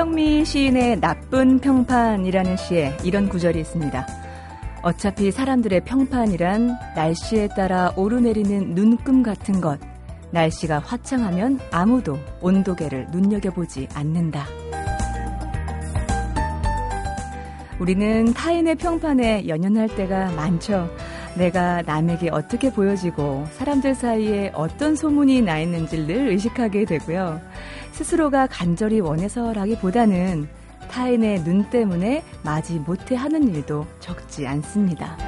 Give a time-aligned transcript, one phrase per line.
[0.00, 4.06] 이영미 시인의 나쁜 평판이라는 시에 이런 구절이 있습니다.
[4.80, 9.78] 어차피 사람들의 평판이란 날씨에 따라 오르내리는 눈금 같은 것.
[10.30, 14.46] 날씨가 화창하면 아무도 온도계를 눈여겨보지 않는다.
[17.78, 20.88] 우리는 타인의 평판에 연연할 때가 많죠.
[21.36, 27.49] 내가 남에게 어떻게 보여지고 사람들 사이에 어떤 소문이 나 있는지를 늘 의식하게 되고요.
[28.00, 30.48] 스스로가 간절히 원해서라기보다는
[30.90, 35.18] 타인의 눈 때문에 마지 못해 하는 일도 적지 않습니다.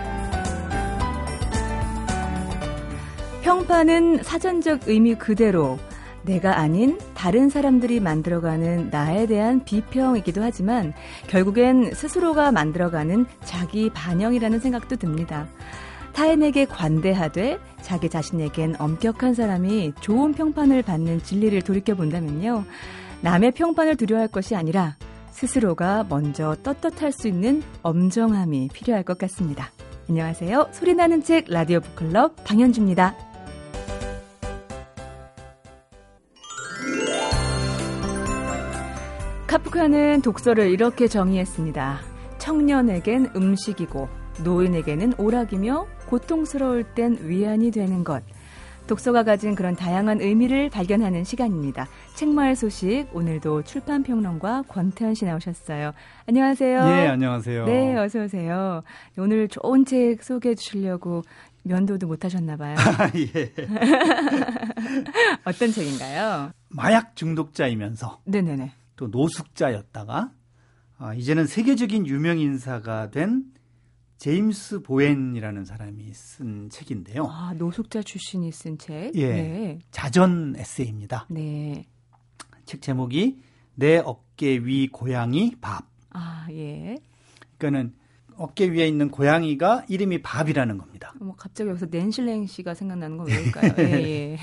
[3.42, 5.78] 평판은 사전적 의미 그대로
[6.22, 10.94] 내가 아닌 다른 사람들이 만들어가는 나에 대한 비평이기도 하지만
[11.26, 15.46] 결국엔 스스로가 만들어가는 자기 반영이라는 생각도 듭니다.
[16.12, 22.64] 타인에게 관대하되 자기 자신에겐 엄격한 사람이 좋은 평판을 받는 진리를 돌이켜 본다면요.
[23.22, 24.96] 남의 평판을 두려워할 것이 아니라
[25.30, 29.70] 스스로가 먼저 떳떳할 수 있는 엄정함이 필요할 것 같습니다.
[30.08, 30.68] 안녕하세요.
[30.72, 33.14] 소리나는 책 라디오 북클럽 방현주입니다.
[39.46, 42.00] 카프카는 독서를 이렇게 정의했습니다.
[42.38, 48.22] 청년에겐 음식이고 노인에게는 오락이며 고통스러울 땐 위안이 되는 것.
[48.86, 51.86] 독서가 가진 그런 다양한 의미를 발견하는 시간입니다.
[52.14, 55.92] 책마을 소식 오늘도 출판 평론가 권태현 씨 나오셨어요.
[56.26, 56.84] 안녕하세요.
[56.84, 57.64] 네, 안녕하세요.
[57.64, 58.82] 네, 어서 오세요.
[59.16, 61.22] 오늘 좋은 책 소개해 주시려고
[61.62, 62.76] 면도도 못 하셨나 봐요.
[63.14, 63.52] 예.
[65.46, 66.50] 어떤 책인가요?
[66.68, 68.72] 마약 중독자이면서 네네네.
[68.96, 70.30] 또 노숙자였다가
[70.98, 73.44] 아, 이제는 세계적인 유명 인사가 된
[74.22, 77.26] 제임스 보엔이라는 사람이 쓴 책인데요.
[77.28, 79.16] 아, 노숙자 출신이 쓴 책.
[79.16, 79.28] 예.
[79.28, 79.78] 네.
[79.90, 81.26] 자전 에세이입니다.
[81.28, 81.86] 네.
[82.64, 83.40] 책 제목이
[83.74, 85.88] 내 어깨 위 고양이 밥.
[86.10, 86.98] 아, 예.
[87.58, 87.94] 그러니까는
[88.36, 91.14] 어깨 위에 있는 고양이가 이름이 밥이라는 겁니다.
[91.18, 93.74] 뭐 갑자기 여기서 낸실랭 씨가 생각나는 건 왜일까요?
[93.82, 94.38] 예, 예.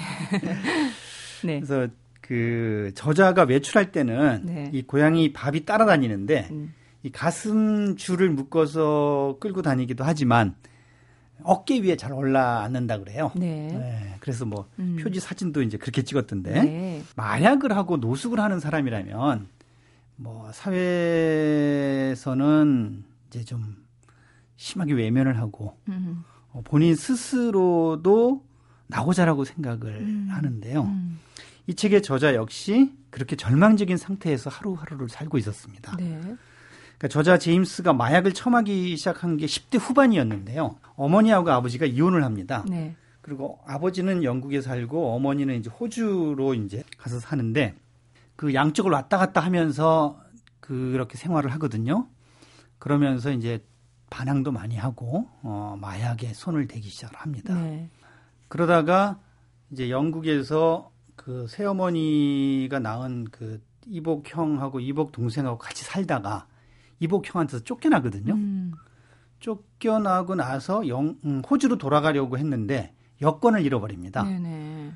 [1.48, 1.62] 네.
[1.62, 1.88] 그래서
[2.20, 4.70] 그 저자가 외출할 때는 네.
[4.74, 6.74] 이 고양이 밥이 따라다니는데 음.
[7.04, 10.56] 이 가슴 줄을 묶어서 끌고 다니기도 하지만
[11.44, 13.32] 어깨 위에 잘 올라앉는다 그래요.
[13.36, 13.68] 네.
[13.72, 14.98] 네, 그래서 뭐 음.
[15.02, 17.04] 표지 사진도 이제 그렇게 찍었던데 네.
[17.16, 19.48] 마약을 하고 노숙을 하는 사람이라면
[20.18, 20.52] 뭐
[22.12, 23.78] 사회에서는 이제 좀
[24.58, 26.26] 심하게 외면을 하고 음.
[26.52, 28.44] 어, 본인 스스로도
[28.88, 30.28] 나고자라고 생각을 음.
[30.30, 30.82] 하는데요.
[30.82, 31.20] 음.
[31.68, 35.96] 이 책의 저자 역시 그렇게 절망적인 상태에서 하루하루를 살고 있었습니다.
[35.98, 36.20] 네.
[37.00, 40.76] 그러니까 저자 제임스가 마약을 처음 하기 시작한 게 10대 후반이었는데요.
[40.96, 42.66] 어머니하고 아버지가 이혼을 합니다.
[42.68, 42.96] 네.
[43.22, 47.76] 그리고 아버지는 영국에 살고 어머니는 이제 호주로 이제 가서 사는데
[48.36, 50.20] 그 양쪽을 왔다 갔다 하면서
[50.60, 52.08] 그렇게 생활을 하거든요.
[52.80, 53.64] 그러면서 이제
[54.10, 57.54] 반항도 많이 하고 어 마약에 손을 대기 시작을 합니다.
[57.54, 57.90] 네.
[58.50, 59.20] 그러다가
[59.72, 66.48] 이제 영국에서 그 새어머니가 낳은 그 이복 형하고 이복 동생하고 같이 살다가
[67.00, 68.34] 이복 형한테서 쫓겨나거든요.
[68.34, 68.74] 음.
[69.40, 74.24] 쫓겨나고 나서 영, 음, 호주로 돌아가려고 했는데 여권을 잃어버립니다.
[74.24, 74.92] 네네.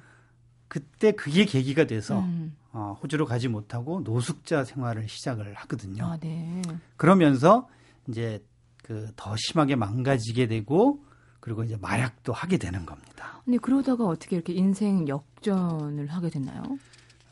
[0.68, 2.56] 그때 그게 계기가 돼서 음.
[2.72, 6.06] 어, 호주로 가지 못하고 노숙자 생활을 시작을 하거든요.
[6.06, 6.62] 아, 네.
[6.98, 7.70] 그러면서
[8.08, 8.44] 이제
[8.84, 11.04] 그 더 심하게 망가지게 되고
[11.40, 13.42] 그리고 이제 마약도 하게 되는 겁니다.
[13.44, 16.64] 근데 그러다가 어떻게 이렇게 인생 역전을 하게 됐나요?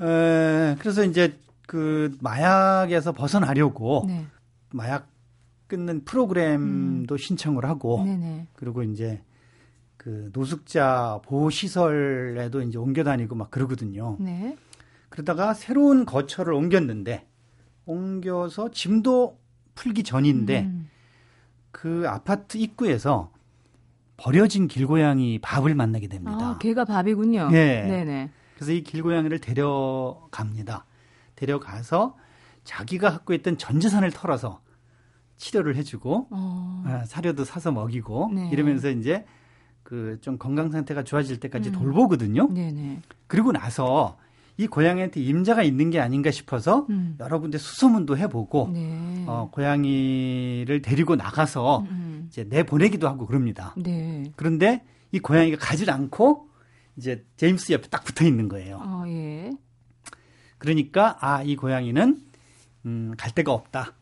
[0.01, 4.25] 에, 그래서 이제 그 마약에서 벗어나려고 네.
[4.71, 5.09] 마약
[5.67, 8.47] 끊는 프로그램도 신청을 하고 네네.
[8.53, 9.21] 그리고 이제
[9.97, 14.17] 그 노숙자 보호 시설에도 이제 옮겨 다니고 막 그러거든요.
[14.19, 14.57] 네.
[15.09, 17.27] 그러다가 새로운 거처를 옮겼는데
[17.85, 19.37] 옮겨서 짐도
[19.75, 20.89] 풀기 전인데 음.
[21.71, 23.31] 그 아파트 입구에서
[24.17, 26.37] 버려진 길고양이 밥을 만나게 됩니다.
[26.37, 27.49] 아, 걔가 밥이군요.
[27.53, 27.81] 예.
[27.87, 28.29] 네네.
[28.55, 30.85] 그래서 이 길고양이를 데려갑니다.
[31.35, 32.15] 데려가서
[32.63, 34.61] 자기가 갖고 있던 전 재산을 털어서
[35.37, 36.83] 치료를 해주고 어.
[36.85, 38.49] 아, 사료도 사서 먹이고 네.
[38.51, 39.25] 이러면서 이제
[39.83, 41.73] 그 좀 건강 상태가 좋아질 때까지 음.
[41.73, 42.47] 돌보거든요.
[42.53, 43.01] 네네.
[43.27, 44.17] 그리고 나서
[44.57, 47.15] 이 고양이한테 임자가 있는 게 아닌가 싶어서 음.
[47.19, 49.25] 여러 군데 수소문도 해보고 네.
[49.27, 52.25] 어, 고양이를 데리고 나가서 음.
[52.27, 53.73] 이제 내 보내기도 하고 그럽니다.
[53.77, 54.23] 네.
[54.35, 56.47] 그런데 이 고양이가 가질 않고
[56.97, 58.79] 이제 제임스 옆에 딱 붙어 있는 거예요.
[58.81, 59.51] 아, 예.
[60.57, 62.21] 그러니까 아 이 고양이는
[62.85, 63.93] 음, 갈 데가 없다.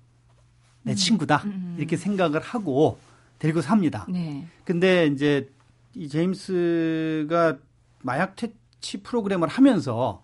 [0.83, 1.43] 내 친구다.
[1.45, 1.75] 음.
[1.77, 2.99] 이렇게 생각을 하고
[3.37, 4.05] 데리고 삽니다.
[4.09, 4.45] 네.
[4.63, 5.49] 근데 이제
[5.95, 7.57] 이 제임스가
[8.01, 10.23] 마약 퇴치 프로그램을 하면서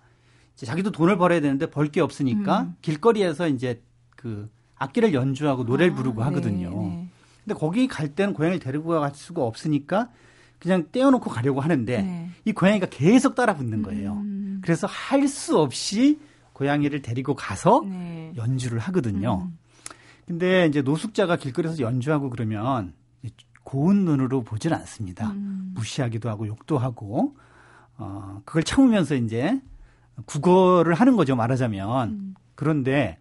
[0.55, 2.75] 자기도 돈을 벌어야 되는데 벌 게 없으니까 음.
[2.81, 3.81] 길거리에서 이제
[4.15, 6.69] 그 악기를 연주하고 노래를 아, 부르고 네, 하거든요.
[6.81, 7.07] 네.
[7.43, 10.09] 근데 거기 갈 때는 고양이를 데리고 갈 수가 없으니까
[10.59, 12.29] 그냥 떼어놓고 가려고 하는데 네.
[12.45, 14.13] 이 고양이가 계속 따라 붙는 거예요.
[14.13, 14.61] 음.
[14.63, 16.19] 그래서 할 수 없이
[16.55, 18.31] 고양이를 데리고 가서 네.
[18.37, 19.43] 연주를 하거든요.
[19.45, 19.57] 음.
[20.25, 22.93] 근데 이제 노숙자가 길거리에서 연주하고 그러면
[23.63, 25.31] 고운 눈으로 보질 않습니다.
[25.31, 25.73] 음.
[25.75, 27.35] 무시하기도 하고 욕도 하고
[27.97, 29.59] 어 그걸 참으면서 이제
[30.25, 32.35] 국어를 하는 거죠 말하자면 음.
[32.55, 33.17] 그런데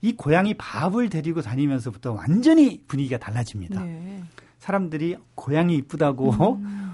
[0.00, 3.82] 이 고양이 밥을 데리고 다니면서부터 완전히 분위기가 달라집니다.
[3.82, 4.24] 네.
[4.58, 6.92] 사람들이 고양이 이쁘다고 음.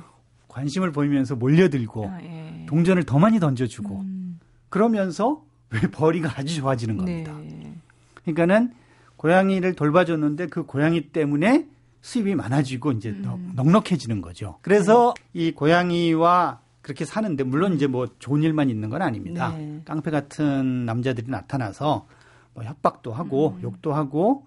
[0.49, 2.67] 관심을 보이면서 몰려들고 아, 예.
[2.67, 4.41] 동전을 더 많이 던져주고 음.
[4.69, 5.45] 그러면서 왜
[5.93, 7.37] 벌이가 아주 좋아지는 겁니다.
[7.39, 7.75] 네.
[8.23, 8.73] 그러니까는
[9.17, 11.67] 고양이를 돌봐줬는데 그 고양이 때문에
[12.03, 13.53] 수입이 많아지고 이제 더 음.
[13.57, 14.59] 넉넉해지는 거죠.
[14.63, 19.53] 그래서 이 고양이와 그렇게 사는데 물론 이제 뭐 좋은 일만 있는 건 아닙니다.
[19.57, 19.81] 네.
[19.85, 22.07] 깡패 같은 남자들이 나타나서
[22.55, 23.63] 뭐 협박도 하고 음.
[23.63, 24.47] 욕도 하고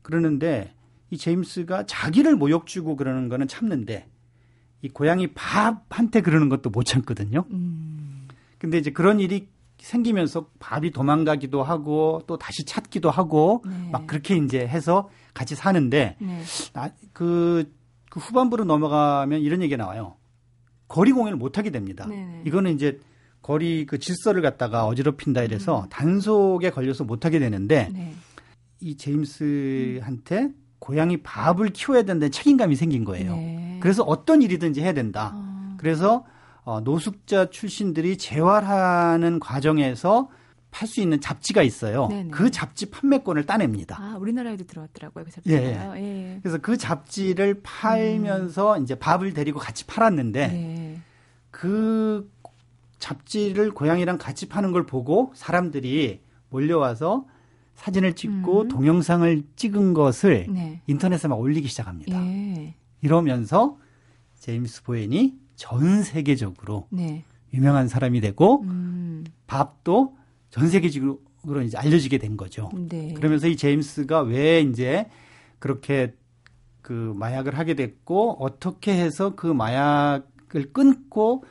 [0.00, 0.72] 그러는데
[1.10, 4.08] 이 제임스가 자기를 모욕 주고 그러는 거는 참는데
[4.80, 7.44] 이 고양이 밥한테 그러는 것도 못 참거든요.
[7.50, 8.28] 음.
[8.58, 9.46] 근데 이제 그런 일이
[9.84, 13.90] 생기면서 밥이 도망가기도 하고 또 다시 찾기도 하고 네.
[13.92, 16.42] 막 그렇게 이제 해서 같이 사는데 네.
[16.72, 17.70] 나, 그,
[18.10, 20.16] 그 후반부로 넘어가면 이런 얘기가 나와요.
[20.88, 22.06] 거리 공연을 못 하게 됩니다.
[22.06, 22.44] 네네.
[22.46, 22.98] 이거는 이제
[23.42, 25.88] 거리 그 질서를 갖다가 어지럽힌다 이래서 음.
[25.90, 28.14] 단속에 걸려서 못 하게 되는데 네.
[28.80, 33.36] 이 제임스한테 고양이 밥을 키워야 된다는 책임감이 생긴 거예요.
[33.36, 33.78] 네.
[33.82, 35.32] 그래서 어떤 일이든지 해야 된다.
[35.34, 35.74] 아.
[35.78, 36.24] 그래서
[36.64, 40.28] 어, 노숙자 출신들이 재활하는 과정에서
[40.70, 42.08] 팔 수 있는 잡지가 있어요.
[42.08, 42.30] 네네.
[42.30, 43.96] 그 잡지 판매권을 따냅니다.
[44.00, 45.24] 아, 우리나라에도 들어왔더라고요.
[45.24, 45.94] 그 잡지가요.
[45.96, 46.00] 예.
[46.02, 46.38] 예.
[46.42, 50.52] 그래서 그 잡지를 팔면서 이제 밥을 데리고 같이 팔았는데 음.
[50.52, 51.00] 네.
[51.52, 52.28] 그
[52.98, 57.26] 잡지를 고양이랑 같이 파는 걸 보고 사람들이 몰려와서
[57.74, 58.68] 사진을 찍고 음.
[58.68, 60.80] 동영상을 찍은 것을 네.
[60.88, 62.20] 인터넷에 막 올리기 시작합니다.
[62.26, 62.74] 예.
[63.00, 63.78] 이러면서
[64.40, 67.24] 제임스 보엔이 전 세계적으로 네.
[67.52, 69.24] 유명한 사람이 되고 음.
[69.46, 70.16] 밥도
[70.50, 72.70] 전 세계적으로 이제 알려지게 된 거죠.
[72.74, 73.12] 네.
[73.14, 75.08] 그러면서 이 제임스가 왜 이제
[75.58, 76.14] 그렇게
[76.82, 81.44] 그 마약을 하게 됐고 어떻게 해서 그 마약을 끊고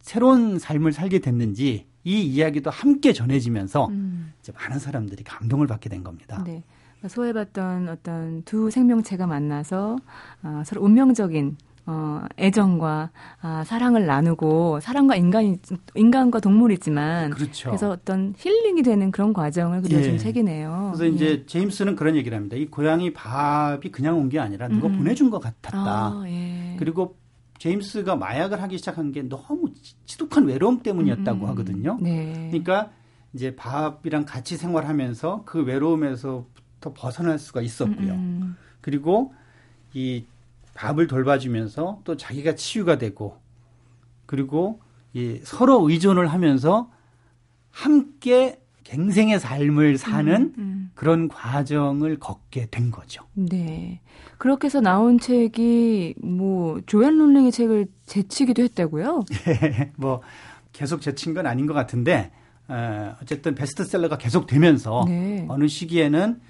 [0.00, 4.32] 새로운 삶을 살게 됐는지 이 이야기도 함께 전해지면서 음.
[4.40, 6.42] 이제 많은 사람들이 감동을 받게 된 겁니다.
[6.44, 6.64] 네.
[7.06, 9.96] 소외받던 어떤 두 생명체가 만나서
[10.42, 11.56] 아, 서로 운명적인
[11.86, 13.10] 어, 애정과
[13.40, 15.58] 아, 사랑을 나누고 사람과 인간이
[15.94, 17.70] 인간과 동물이지만 그렇죠.
[17.70, 20.18] 그래서 어떤 힐링이 되는 그런 과정을 그려준 예.
[20.18, 20.92] 책이네요.
[20.94, 22.56] 그래서 이제 제임스는 그런 얘기를 합니다.
[22.56, 24.98] 이 고양이 밥이 그냥 온 게 아니라 누가 음.
[24.98, 25.78] 보내준 것 같았다.
[25.78, 26.76] 아, 예.
[26.78, 27.16] 그리고
[27.58, 31.98] 제임스가 마약을 하기 시작한 게 너무 지- 지독한 외로움 때문이었다고 음, 음, 하거든요.
[32.00, 32.46] 네.
[32.50, 32.90] 그러니까
[33.32, 38.12] 이제 밥이랑 같이 생활하면서 그 외로움에서부터 벗어날 수가 있었고요.
[38.12, 39.34] 음, 그리고
[39.92, 40.24] 이
[40.80, 43.36] 밥을 돌봐주면서 또 자기가 치유가 되고
[44.24, 44.80] 그리고
[45.12, 46.90] 이 서로 의존을 하면서
[47.70, 50.90] 함께 갱생의 삶을 사는 음, 음.
[50.94, 53.24] 그런 과정을 걷게 된 거죠.
[53.34, 54.00] 네.
[54.38, 59.24] 그렇게 해서 나온 책이 뭐 조앤 롤링의 책을 제치기도 했다고요?
[59.96, 60.22] 뭐
[60.72, 62.32] 계속 제친 건 아닌 것 같은데
[62.68, 65.44] 어, 어쨌든 베스트셀러가 계속 되면서 네.
[65.48, 66.40] 어느 시기에는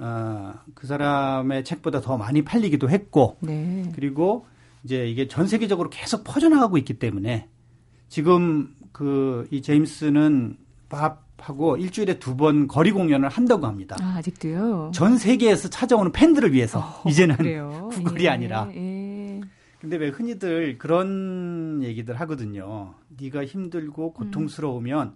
[0.00, 3.90] 어, 그 사람의 책보다 더 많이 팔리기도 했고 네.
[3.94, 4.46] 그리고
[4.84, 7.48] 이제 이게 전 세계적으로 계속 퍼져나가고 있기 때문에
[8.08, 10.56] 지금 그 이 제임스는
[10.88, 13.96] 밥하고 일주일에 두 번 거리 공연을 한다고 합니다.
[14.00, 14.90] 아, 아직도요?
[14.94, 17.90] 전 세계에서 찾아오는 팬들을 위해서 어, 이제는 그래요?
[17.94, 19.40] 구걸이 예, 아니라 예.
[19.80, 22.94] 근데 왜 흔히들 그런 얘기들 하거든요.
[23.20, 25.14] 네가 힘들고 고통스러우면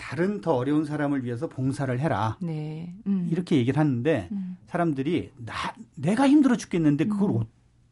[0.00, 2.38] 다른 더 어려운 사람을 위해서 봉사를 해라.
[2.40, 2.94] 네.
[3.06, 3.28] 음.
[3.30, 4.56] 이렇게 얘기를 하는데 음.
[4.66, 5.52] 사람들이 나
[5.94, 7.42] 내가 힘들어 죽겠는데 그걸 음.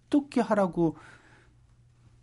[0.06, 0.96] 어떻게 하라고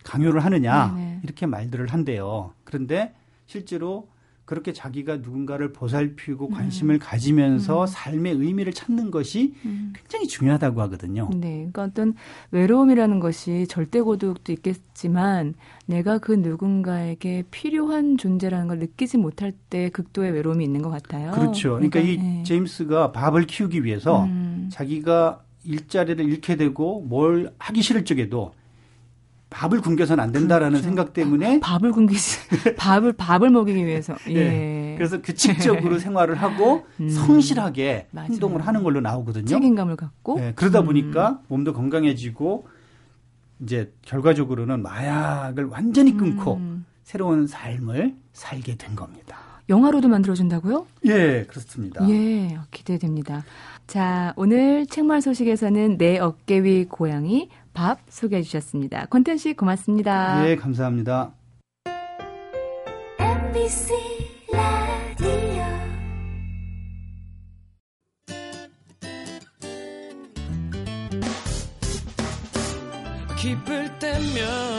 [0.03, 1.21] 강요를 하느냐 네네.
[1.23, 2.53] 이렇게 말들을 한대요.
[2.63, 3.13] 그런데
[3.45, 4.09] 실제로
[4.45, 7.87] 그렇게 자기가 누군가를 보살피고 관심을 가지면서 음.
[7.87, 9.91] 삶의 의미를 찾는 것이 음.
[9.95, 11.29] 굉장히 중요하다고 하거든요.
[11.33, 12.13] 네, 그러니까 어떤
[12.51, 15.55] 외로움이라는 것이 절대 고독도 있겠지만
[15.87, 21.31] 내가 그 누군가에게 필요한 존재라는 걸 느끼지 못할 때 극도의 외로움이 있는 것 같아요.
[21.31, 21.73] 그렇죠.
[21.75, 22.43] 그러니까, 이 네.
[22.43, 24.69] 제임스가 밥을 키우기 위해서 음.
[24.71, 28.53] 자기가 일자리를 잃게 되고 뭘 하기 싫을 적에도
[29.55, 30.83] 밥을 굶겨서는 안 된다라는 그렇죠.
[30.83, 32.39] 생각 때문에 밥을 굶기지
[32.75, 34.35] 밥을 밥을 먹이기 위해서 예.
[34.35, 34.95] 예.
[34.97, 37.07] 그래서 규칙적으로 생활을 하고 음.
[37.07, 38.27] 성실하게 맞아요.
[38.31, 39.45] 행동을 하는 걸로 나오거든요.
[39.45, 40.87] 책임감을 갖고 예, 그러다 음.
[40.87, 42.67] 보니까 몸도 건강해지고
[43.61, 46.85] 이제 결과적으로는 마약을 완전히 끊고 음.
[47.03, 49.37] 새로운 삶을 살게 된 겁니다.
[49.69, 50.85] 영화로도 만들어준다고요?
[51.05, 52.07] 예, 그렇습니다.
[52.09, 53.45] 예, 기대됩니다.
[53.87, 59.05] 자, 오늘 책말 소식에서는 내 어깨 위 고양이 밥 소개해 주셨습니다.
[59.07, 60.49] 권태 씨 고맙습니다.
[60.49, 61.33] 예, 감사합니다.
[63.19, 63.93] MBC
[64.51, 65.63] 라디오
[73.37, 74.74] 기쁠 때면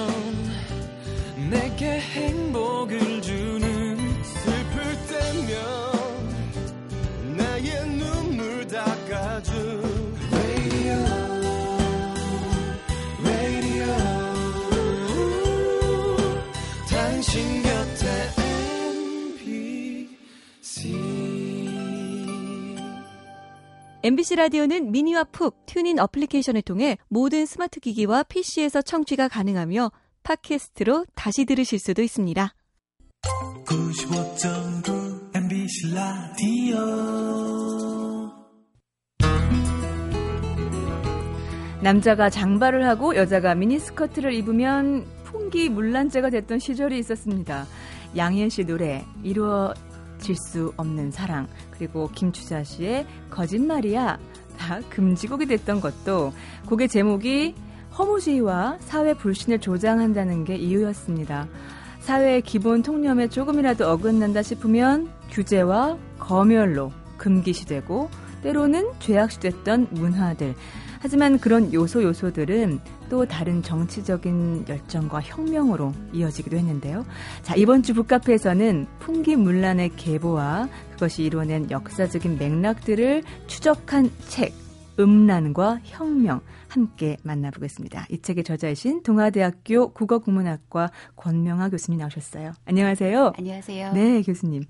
[24.02, 29.90] MBC 라디오는 미니와 푹 튠인 어플리케이션을 통해 모든 스마트 기기와 PC에서 청취가 가능하며
[30.22, 32.54] 팟캐스트로 다시 들으실 수도 있습니다.
[33.64, 36.76] 95.9 MBC 라디오
[41.82, 47.66] 남자가 장발을 하고 여자가 미니스커트를 입으면 풍기 문란죄가 됐던 시절이 있었습니다.
[48.16, 49.74] 양희은 씨 노래 이루어
[50.26, 54.18] 질수 없는 사랑 그리고 김추자 씨의 거짓말이야
[54.58, 56.32] 다 금지곡이 됐던 것도
[56.66, 57.54] 곡의 제목이
[57.96, 61.46] 허무주의와 사회 불신을 조장한다는 게 이유였습니다.
[62.00, 68.10] 사회의 기본 통념에 조금이라도 어긋난다 싶으면 규제와 검열로 금기시되고
[68.42, 70.54] 때로는 죄악시됐던 문화들.
[71.06, 77.06] 하지만 그런 요소 요소들은 또 다른 정치적인 열정과 혁명으로 이어지기도 했는데요.
[77.42, 84.52] 자, 이번 주 북카페에서는 풍기문란의 계보와 그것이 이루어낸 역사적인 맥락들을 추적한 책,
[84.98, 88.06] 음란과 혁명 함께 만나보겠습니다.
[88.10, 92.52] 이 책의 저자이신 동아대학교 국어국문학과 권명아 교수님 나오셨어요.
[92.66, 93.32] 안녕하세요.
[93.38, 93.92] 안녕하세요.
[93.92, 94.64] 네, 교수님.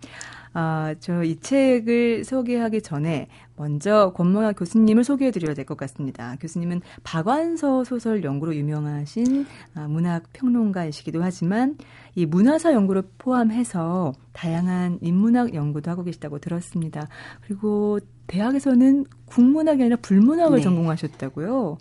[0.53, 6.37] 아, 저 이 책을 소개하기 전에 먼저 권명아 교수님을 소개해 드려야 될 것 같습니다.
[6.41, 11.77] 교수님은 박완서 소설 연구로 유명하신 아, 문학 평론가이시기도 하지만
[12.15, 17.09] 이 문화사 연구를 포함해서 다양한 인문학 연구도 하고 계시다고 들었습니다.
[17.47, 20.63] 그리고 대학에서는 국문학이 아니라 불문학을 네.
[20.63, 21.79] 전공하셨다고요.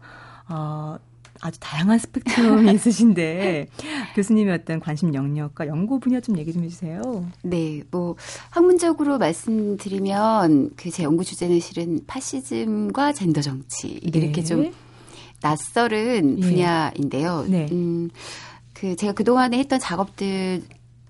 [0.50, 0.98] 어,
[1.42, 3.68] 아주 다양한 스펙트럼이 있으신데
[4.16, 7.02] 교수님의 어떤 관심 영역과 연구 분야 좀 얘기 좀 해주세요.
[7.44, 8.16] 네, 뭐
[8.52, 14.20] 학문적으로 말씀드리면 그 제 연구 주제는 실은 파시즘과 젠더 정치 네.
[14.20, 14.72] 이렇게 좀
[15.42, 16.42] 낯설은 예.
[16.42, 17.46] 분야인데요.
[17.50, 17.68] 네.
[17.72, 18.10] 음,
[18.74, 20.62] 그 제가 그 동안에 했던 작업들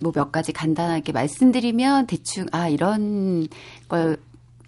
[0.02, 3.48] 뭐 몇 가지 간단하게 말씀드리면 대충 아 이런
[3.88, 4.18] 걸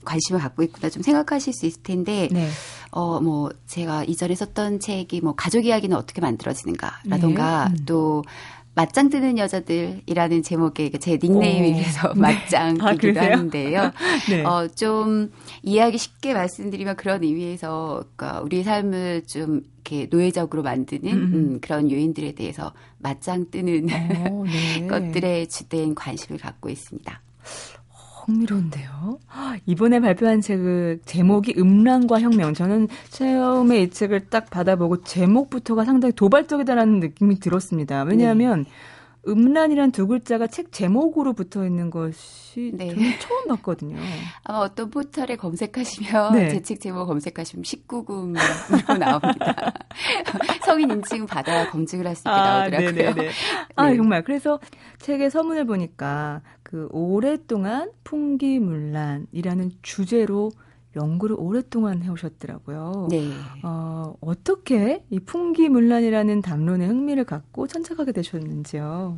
[0.07, 2.47] 관심을 갖고 있구나 좀 생각하실 수 있을 텐데 네.
[2.91, 7.73] 어, 뭐, 제가 이전에 썼던 책이 뭐, 가족 이야기는 어떻게 만들어지는가라던가, 네.
[7.73, 7.85] 음.
[7.85, 8.23] 또,
[8.75, 12.21] 맞짱 뜨는 여자들이라는 제목의 제 닉네임이라서 네.
[12.21, 13.91] 맞짱이기도 아, 하는데요.
[14.29, 14.43] 네.
[14.43, 15.31] 어, 좀
[15.63, 21.33] 이해하기 쉽게 말씀드리면 그런 의미에서 그러니까 우리 삶을 좀 이렇게 노예적으로 만드는 음.
[21.33, 23.87] 음, 그런 요인들에 대해서 맞짱 뜨는
[24.29, 24.85] 오, 네.
[24.85, 27.19] 것들에 주된 관심을 갖고 있습니다.
[28.27, 29.19] 흥미로운데요.
[29.65, 32.53] 이번에 발표한 책의 제목이 음란과 혁명.
[32.53, 38.03] 저는 처음에 이 책을 딱 받아보고 제목부터가 상당히 도발적이다라는 느낌이 들었습니다.
[38.03, 38.69] 왜냐하면 네.
[39.27, 42.87] 음란이란 두 글자가 책 제목으로 붙어 있는 것이 네.
[42.89, 43.97] 저는 처음 봤거든요.
[44.43, 46.49] 아마 어떤 포털에 검색하시면 네.
[46.49, 48.37] 제책 제목 검색하시면 19금으로
[48.99, 49.73] 나옵니다.
[50.65, 52.91] 성인 인증 받아야 검증을 할 수 있게 아, 나오더라고요.
[52.91, 53.29] 네네네.
[53.75, 53.95] 아 네.
[53.97, 54.59] 정말 그래서
[54.99, 60.51] 책의 서문을 보니까 그 오랫동안 풍기문란이라는 주제로
[60.97, 63.07] 연구를 오랫동안 해오셨더라고요.
[63.09, 63.29] 네.
[63.63, 69.17] 어, 어떻게 이 풍기문란이라는 담론에 흥미를 갖고 천착하게 되셨는지요?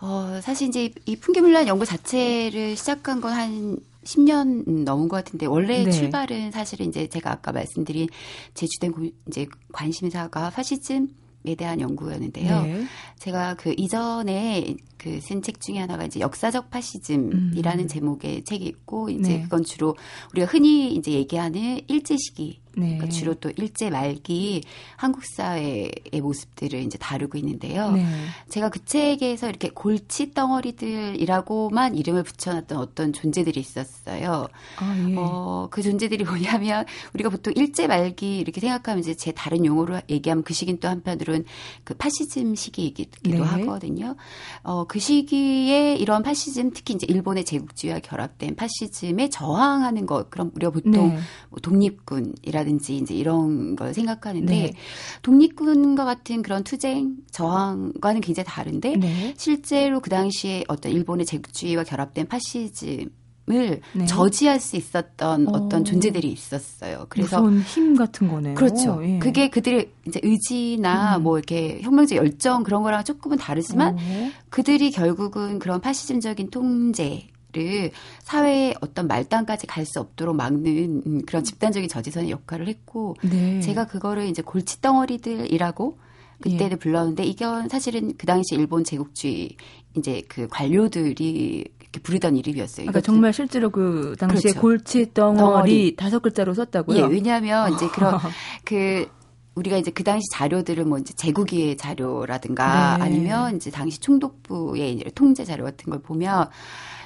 [0.00, 5.90] 어, 사실 이제 이 풍기문란 연구 자체를 시작한 건한 10년 넘은 것 같은데 원래 네.
[5.90, 8.08] 출발은 사실은 이제 제가 아까 말씀드린
[8.54, 8.92] 제 주된
[9.28, 11.08] 이제 관심사가 파시즘
[11.44, 12.62] 에 대한 연구였는데요.
[12.62, 12.84] 네.
[13.18, 17.88] 제가 그 이전에 그 쓴 책 중에 하나가 이제 역사적 파시즘이라는 음.
[17.88, 19.42] 제목의 책이 있고 이제 네.
[19.42, 19.96] 그건 주로
[20.32, 22.96] 우리가 흔히 이제 얘기하는 일제 시기 네.
[22.96, 24.62] 그러니까 주로 또 일제 말기
[24.96, 27.90] 한국 사회의 모습들을 이제 다루고 있는데요.
[27.92, 28.06] 네.
[28.48, 34.48] 제가 그 책에서 이렇게 골치 덩어리들이라고만 이름을 붙여놨던 어떤 존재들이 있었어요.
[34.78, 35.14] 아, 예.
[35.16, 40.44] 어, 그 존재들이 뭐냐면 우리가 보통 일제 말기 이렇게 생각하면 이제 제 다른 용어로 얘기하면
[40.44, 41.44] 그 시기는 또 한편으로는
[41.84, 43.38] 그 파시즘 시기이기도 네.
[43.38, 44.16] 하거든요.
[44.62, 50.70] 어, 그 시기에 이런 파시즘 특히 이제 일본의 제국주의와 결합된 파시즘에 저항하는 것 그럼 우리가
[50.70, 51.18] 보통 네.
[51.48, 54.74] 뭐 독립군이라 독립군이라든지 이제 이런 걸 생각하는데 네.
[55.22, 59.34] 독립군과 같은 그런 투쟁 저항과는 굉장히 다른데 네.
[59.38, 63.08] 실제로 그 당시에 어떤 일본의 제국주의와 결합된 파시즘
[63.50, 64.06] 을 네.
[64.06, 65.68] 저지할 수 있었던 어.
[65.68, 67.06] 떤 존재들이 있었어요.
[67.08, 68.54] 그래서 힘 같은 거네요.
[68.54, 69.00] 그렇죠.
[69.02, 69.18] 예.
[69.18, 71.24] 그게 그들의 이제 의지나 음.
[71.24, 74.30] 뭐 이렇게 혁명적 열정 그런 거랑 조금은 다르지만 어.
[74.48, 77.90] 그들이 결국은 그런 파시즘적인 통제 를
[78.22, 83.60] 사회의 어떤 말단까지 갈 수 없도록 막는 음, 그런 집단적인 저지선의 역할을 했고 네.
[83.60, 85.98] 제가 그거를 이제 골칫덩어리들이라고
[86.40, 86.76] 그때는 예.
[86.76, 89.56] 불렀는데 이건 사실은 그 당시 일본 제국주의
[89.96, 91.64] 이제 그 관료들이
[92.00, 92.86] 부르던 이름이었어요.
[92.86, 94.60] 그러니까 정말 실제로 그 당시에 그렇죠.
[94.60, 96.96] 골칫 덩어리 다섯 글자로 썼다고요?
[96.98, 98.18] 예, 왜냐하면 이제 그런
[98.64, 99.06] 그
[99.54, 103.04] 우리가 이제 그 당시 자료들은 뭐 이제 제국의 자료라든가 네.
[103.04, 106.48] 아니면 이제 당시 총독부의 통제 자료 같은 걸 보면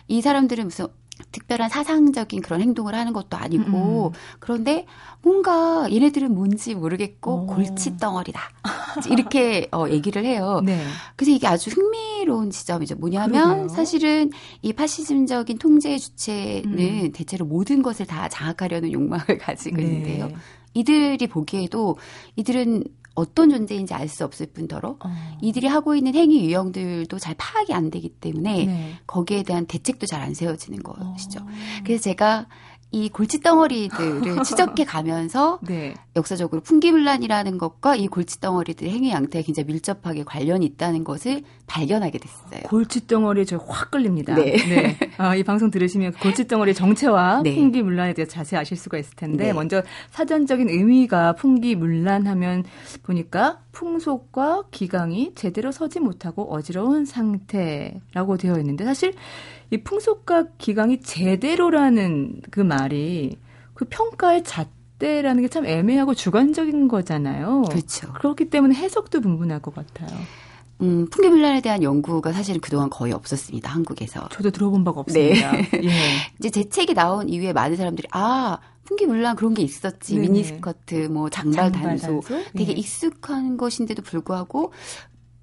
[0.09, 0.87] 이 사람들은 무슨
[1.33, 4.19] 특별한 사상적인 그런 행동을 하는 것도 아니고 음.
[4.39, 4.87] 그런데
[5.23, 7.47] 뭔가 얘네들은 뭔지 모르겠고 오.
[7.47, 8.41] 골칫덩어리다
[9.11, 10.63] 이렇게 어, 얘기를 해요.
[10.65, 10.83] 네.
[11.17, 12.97] 그래서 이게 아주 흥미로운 지점이죠.
[12.97, 13.69] 뭐냐면 그러게요.
[13.69, 14.31] 사실은
[14.63, 17.13] 이 파시즘적인 통제의 주체는 음.
[17.13, 19.83] 대체로 모든 것을 다 장악하려는 욕망을 가지고 네.
[19.83, 20.31] 있는데요.
[20.75, 21.97] 이들이 보기에도
[22.37, 22.85] 이들은
[23.17, 25.37] 어떤 존재인지 알 수 없을 뿐더러 어.
[25.43, 28.95] 이들이 하고 있는 행위 유형들도 잘 파악이 안 되기 때문에 네.
[29.09, 31.41] 거기에 대한 대책도 잘 안 세워지는 것이죠.
[31.41, 31.47] 어.
[31.85, 32.47] 그래서 제가
[32.93, 35.95] 이 골칫덩어리들을 추적해 가면서 네.
[36.15, 42.63] 역사적으로 풍기문란이라는 것과 이 골칫덩어리들의 행위 양태가 굉장히 밀접하게 관련이 있다는 것을 발견하게 됐어요.
[42.69, 44.35] 골칫덩어리에 저 확 끌립니다.
[44.35, 44.57] 네.
[44.57, 44.99] 네.
[45.19, 47.55] 아, 이 방송 들으시면 그 골칫덩어리의 정체와 네.
[47.55, 49.53] 풍기문란에 대해서 자세히 아실 수가 있을 텐데 네.
[49.53, 52.65] 먼저 사전적인 의미가 풍기문란하면
[53.03, 59.13] 보니까 풍속과 기강이 제대로 서지 못하고 어지러운 상태라고 되어 있는데 사실
[59.71, 63.37] 이 풍속과 기강이 제대로라는 그 말이
[63.75, 67.63] 그 평가의 잣대라는 게 참 애매하고 주관적인 거잖아요.
[67.69, 68.13] 그렇죠.
[68.15, 70.09] 그렇기 때문에 해석도 분분할 것 같아요.
[70.83, 73.71] 음, 풍계문란에 대한 연구가 사실은 그동안 거의 없었습니다.
[73.71, 74.29] 한국에서.
[74.29, 75.53] 저도 들어본 바가 없습니다.
[75.53, 75.71] 네.
[75.85, 75.91] 예.
[76.39, 80.15] 이제 제 책이 나온 이후에 많은 사람들이 아, 풍기물란 그런 게 있었지.
[80.17, 82.21] 네 미니스커트, 뭐 장발, 장발 단소.
[82.21, 82.45] 단소.
[82.53, 82.81] 되게 네.
[82.81, 84.73] 익숙한 것인데도 불구하고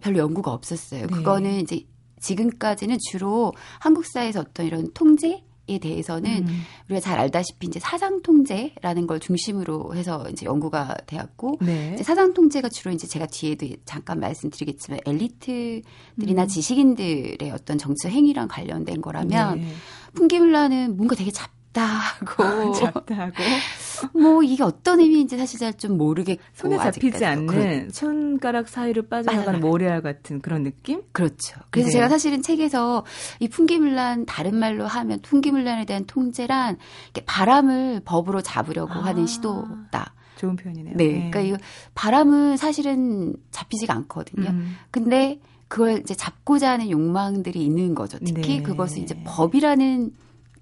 [0.02, 1.02] 별로 연구가 없었어요.
[1.02, 1.08] 네.
[1.08, 1.84] 그거는 이제
[2.24, 6.62] 지금까지는 주로 한국 사회에서 어떤 이런 통제 에 대해서는 음.
[6.90, 11.94] 우리가 잘 알다시피 이제 사상 통제라는 걸 중심으로 해서 이제 연구가 되었고 네.
[11.94, 16.48] 이제 사상 통제가 주로 이제 제가 뒤에도 잠깐 말씀드리겠지만 엘리트들이나 음.
[16.50, 19.68] 지식인들의 어떤 정치 행위랑 관련된 거라면 네.
[20.16, 22.74] 풍기물란은 뭔가 되게 잡 작다고.
[22.74, 23.34] 작다고.
[24.14, 27.90] 뭐 이게 어떤 의미인지 사실 잘 좀 모르겠고 손에 잡히지 않는 그렇죠.
[27.92, 31.02] 손가락 사이로 빠져나가는 모래알 같은 그런 느낌?
[31.12, 31.60] 그렇죠.
[31.72, 31.94] 그래서 네.
[31.94, 33.04] 제가 사실은 책에서
[33.40, 36.78] 이 풍기물란 다른 말로 하면 풍기물란에 대한 통제란
[37.26, 39.06] 바람을 법으로 잡으려고 아.
[39.06, 40.14] 하는 시도다.
[40.38, 40.96] 좋은 표현이네요.
[40.96, 41.06] 네.
[41.06, 41.30] 네.
[41.32, 41.60] 그러니까 이
[41.96, 44.50] 바람은 사실은 잡히지가 않거든요.
[44.50, 44.78] 음.
[44.92, 48.20] 근데 그걸 이제 잡고자 하는 욕망들이 있는 거죠.
[48.20, 48.62] 특히 네.
[48.64, 50.12] 그것을 이제 법이라는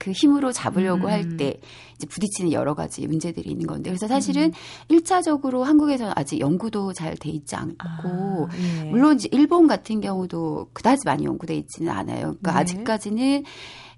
[0.02, 1.12] 그 힘으로 잡으려고 음.
[1.12, 1.60] 할때
[1.96, 4.52] 이제 부딪히는 여러 가지 문제들이 있는 건데 그래서 사실은 음.
[4.98, 8.86] 1차적으로 한국에서는 아직 연구도 잘 돼 있지 않고 아, 예.
[8.86, 12.36] 물론 이제 일본 같은 경우도 그다지 많이 연구돼 있지는 않아요.
[12.42, 12.58] 그러니까 네.
[12.60, 13.44] 아직까지는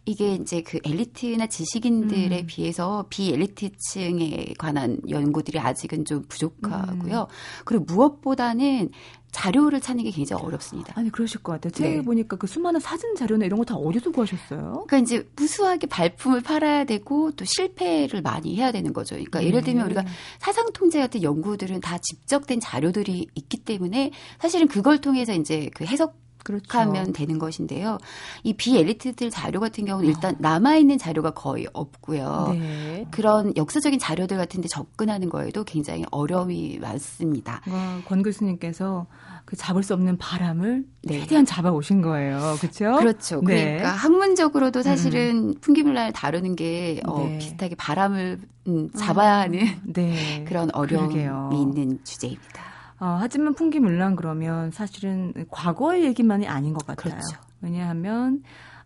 [0.06, 2.46] 이게 이제 그 엘리트나 지식인들에 음.
[2.46, 7.20] 비해서 비엘리트층에 관한 연구들이 아직은 좀 부족하고요.
[7.22, 7.64] 음.
[7.64, 8.90] 그리고 무엇보다는
[9.34, 10.94] 자료를 찾는 게 굉장히 어렵습니다.
[10.96, 11.72] 아니 그러실 것 같아요.
[11.72, 12.02] 책에 네.
[12.02, 14.86] 보니까 그 수많은 사진 자료나 이런 거 다 어디서 구하셨어요?
[14.88, 19.16] 그러니까 이제 무수하게 발품을 팔아야 되고 또 실패를 많이 해야 되는 거죠.
[19.16, 19.48] 그러니까 네.
[19.48, 20.06] 예를 들면 우리가
[20.40, 26.16] 사상 통제 같은 연구들은 다 집적된 자료들이 있기 때문에 사실은 그걸 통해서 이제 그 해석
[26.44, 26.78] 그렇죠.
[26.78, 27.98] 하면 되는 것인데요.
[28.44, 30.38] 이 비엘리트들 자료 같은 경우는 일단 어.
[30.40, 32.50] 남아 있는 자료가 거의 없고요.
[32.58, 33.08] 네.
[33.12, 37.62] 그런 역사적인 자료들 같은데 접근하는 거에도 굉장히 어려움이 많습니다.
[37.70, 39.08] 와, 권 교수님께서
[39.46, 41.20] 그 잡을 수 없는 바람을 네.
[41.20, 42.56] 최대한 잡아 오신 거예요.
[42.60, 42.96] 그렇죠?
[42.98, 43.42] 그렇죠.
[43.42, 43.78] 네.
[43.78, 45.54] 그러니까 학문적으로도 사실은 음.
[45.60, 47.38] 풍기물란을 다루는 게 어, 네.
[47.40, 50.46] 비슷하게 바람을 음, 잡아야 하는 네.
[50.48, 51.50] 그런 어려움이 그러게요.
[51.54, 52.73] 있는 주제입니다.
[53.04, 57.16] 어, 하지만 풍기물란 그러면 사실은 과거의 얘기만이 아닌 것 같아요.
[57.16, 57.38] 그렇죠.
[57.60, 58.44] 왜냐하면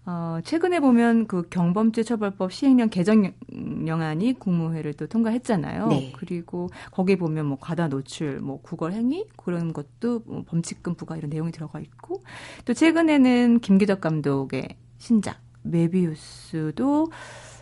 [0.07, 5.87] 어, 최근에 보면 그 경범죄 처벌법 시행령 개정령안이 국무회를 또 통과했잖아요.
[5.89, 6.13] 네.
[6.17, 11.29] 그리고 거기에 보면 뭐 과다 노출, 뭐 구걸 행위 그런 것도 뭐 범칙금 부과 이런
[11.29, 12.23] 내용이 들어가 있고
[12.65, 17.11] 또 최근에는 김기덕 감독의 신작 메비우스도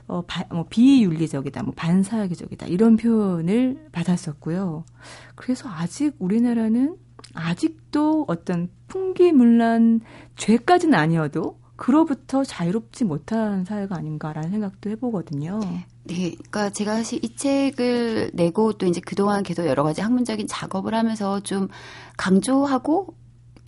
[0.07, 4.85] 어, 바, 뭐 비윤리적이다, 뭐 반사회적이다 이런 표현을 받았었고요.
[5.35, 6.97] 그래서 아직 우리나라는
[7.33, 10.01] 아직도 어떤 풍기문란
[10.35, 15.59] 죄까지는 아니어도 그로부터 자유롭지 못한 사회가 아닌가라는 생각도 해보거든요.
[16.03, 20.93] 네, 그러니까 제가 사실 이 책을 내고 또 이제 그동안 계속 여러 가지 학문적인 작업을
[20.93, 21.67] 하면서 좀
[22.15, 23.15] 강조하고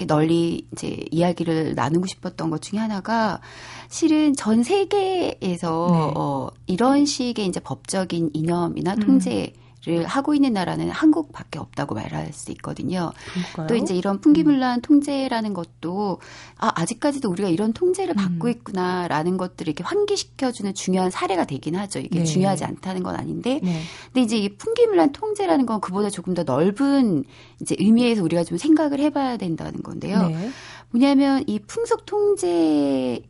[0.05, 3.41] 널리 이제 이야기를 나누고 싶었던 것 중에 하나가
[3.89, 6.13] 실은 전 세계에서 네.
[6.15, 9.66] 어, 이런 식의 이제 법적인 이념이나 통제 음.
[9.87, 13.13] 를 하고 있는 나라는 한국밖에 없다고 말할 수 있거든요.
[13.31, 13.67] 그럴까요?
[13.67, 14.81] 또 이제 이런 풍기물란 음.
[14.81, 16.19] 통제라는 것도
[16.57, 18.17] 아 아직까지도 우리가 이런 통제를 음.
[18.17, 21.99] 받고 있구나라는 것들을 이렇게 환기시켜주는 중요한 사례가 되긴 하죠.
[21.99, 22.25] 이게 네.
[22.25, 23.81] 중요하지 않다는 건 아닌데, 네.
[24.07, 27.23] 근데 이제 이 풍기물란 통제라는 건 그보다 조금 더 넓은
[27.61, 30.27] 이제 의미에서 우리가 좀 생각을 해봐야 된다는 건데요.
[30.27, 30.49] 네.
[30.89, 33.23] 뭐냐면 이 풍속 통제의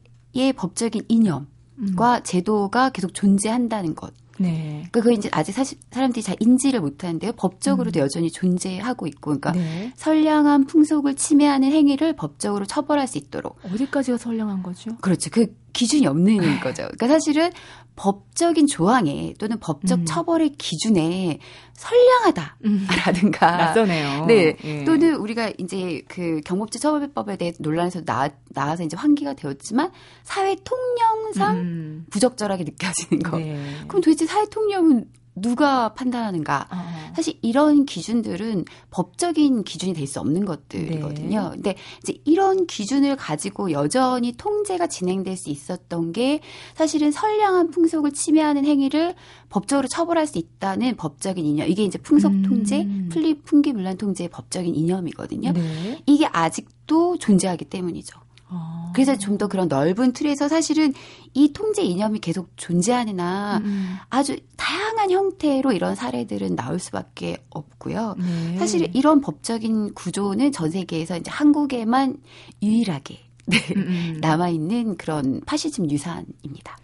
[0.56, 1.46] 법적인 이념과
[1.78, 2.24] 음.
[2.24, 4.12] 제도가 계속 존재한다는 것.
[4.40, 4.84] 네.
[4.92, 7.34] 그거 이제 아직 사실 사람들이 잘 인지를 못하는데요.
[7.34, 8.04] 법적으로도 음.
[8.04, 9.92] 여전히 존재하고 있고, 그러니까 네.
[9.96, 13.58] 선량한 풍속을 침해하는 행위를 법적으로 처벌할 수 있도록.
[13.72, 14.96] 어디까지가 선량한 거죠?
[15.02, 15.30] 그렇죠.
[15.32, 16.84] 그 기준이 없는 거죠.
[16.84, 17.52] 그러니까 사실은
[17.96, 20.06] 법적인 조항에 또는 법적 음.
[20.06, 21.40] 처벌의 기준에
[21.74, 23.58] 선량하다라든가 음.
[23.58, 24.26] 낯서네요.
[24.26, 24.56] 네.
[24.64, 24.84] 예.
[24.86, 29.92] 또는 우리가 이제 그 경법제 처벌법에 대해 논란에서 나, 나와서 이제 환기가 되었지만
[30.24, 32.06] 사회 통념상 음.
[32.10, 33.38] 부적절하게 느껴지는 거.
[33.38, 33.60] 네.
[33.88, 35.06] 그럼 도대체 사회 통념은
[35.42, 36.68] 누가 판단하는가?
[36.72, 37.14] 어.
[37.16, 41.42] 사실 이런 기준들은 법적인 기준이 될 수 없는 것들이거든요.
[41.42, 41.50] 네.
[41.56, 46.40] 근데 이제 이런 기준을 가지고 여전히 통제가 진행될 수 있었던 게
[46.76, 49.16] 사실은 선량한 풍속을 침해하는 행위를
[49.50, 51.68] 법적으로 처벌할 수 있다는 법적인 이념.
[51.68, 52.44] 이게 이제 풍속 음.
[52.44, 53.10] 통제, 음.
[53.12, 55.52] 플리 풍기 물란 통제의 법적인 이념이거든요.
[55.52, 56.02] 네.
[56.06, 58.27] 이게 아직도 존재하기 때문이죠.
[58.50, 58.92] 아.
[58.94, 60.94] 그래서 좀 더 그런 넓은 틀에서 사실은
[61.34, 63.96] 이 통제 이념이 계속 존재하는 한 음.
[64.10, 68.16] 아주 다양한 형태로 이런 사례들은 나올 수밖에 없고요.
[68.18, 68.58] 네.
[68.58, 72.18] 사실 이런 법적인 구조는 전 세계에서 이제 한국에만
[72.64, 73.82] 유일하게 네, 음.
[73.88, 74.18] 음.
[74.22, 76.78] 남아 있는 그런 파시즘 유산입니다.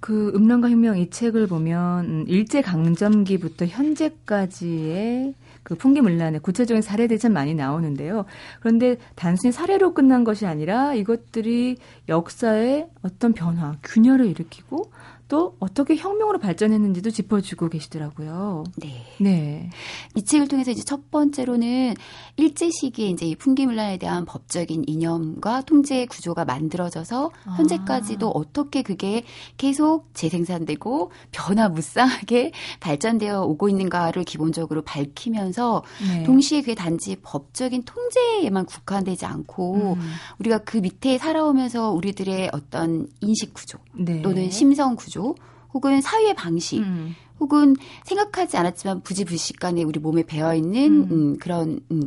[0.00, 7.54] 그 음란과 혁명 이 책을 보면 일제 강점기부터 현재까지의 그 풍기물란의 구체적인 사례들이 참 많이
[7.54, 8.24] 나오는데요.
[8.60, 11.76] 그런데 단순히 사례로 끝난 것이 아니라 이것들이
[12.08, 14.90] 역사의 어떤 변화, 균열을 일으키고
[15.30, 18.64] 또 어떻게 혁명으로 발전했는지도 짚어주고 계시더라고요.
[18.78, 19.06] 네.
[19.20, 19.70] 네.
[20.16, 21.94] 이 책을 통해서 이제 첫 번째로는
[22.36, 27.50] 일제 시기에 이제 이 풍기물란에 대한 법적인 이념과 통제 구조가 만들어져서 아.
[27.52, 29.22] 현재까지도 어떻게 그게
[29.56, 36.24] 계속 재생산되고 변화무쌍하게 발전되어 오고 있는가를 기본적으로 밝히면서 네.
[36.24, 40.12] 동시에 그게 단지 법적인 통제에만 국한되지 않고 음.
[40.40, 44.22] 우리가 그 밑에 살아오면서 우리들의 어떤 인식 구조 네.
[44.22, 45.34] 또는 심성 구조 구조
[45.72, 47.14] 혹은 사유의 방식 음.
[47.38, 51.08] 혹은 생각하지 않았지만 부지불식간에 우리 몸에 배어 있는 음.
[51.10, 52.02] 음, 그런 음,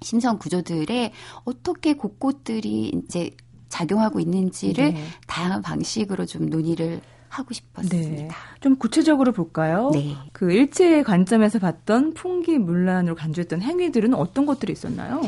[0.00, 1.12] 심성 구조들에
[1.44, 3.30] 어떻게 곳곳들이 이제
[3.68, 5.04] 작용하고 있는지를 네.
[5.26, 8.22] 다양한 방식으로 좀 논의를 하고 싶었습니다.
[8.24, 8.28] 네.
[8.60, 9.90] 좀 구체적으로 볼까요?
[9.94, 10.14] 네.
[10.32, 15.22] 그 일제의 관점에서 봤던 풍기 문란으로 간주했던 행위들은 어떤 것들이 있었나요?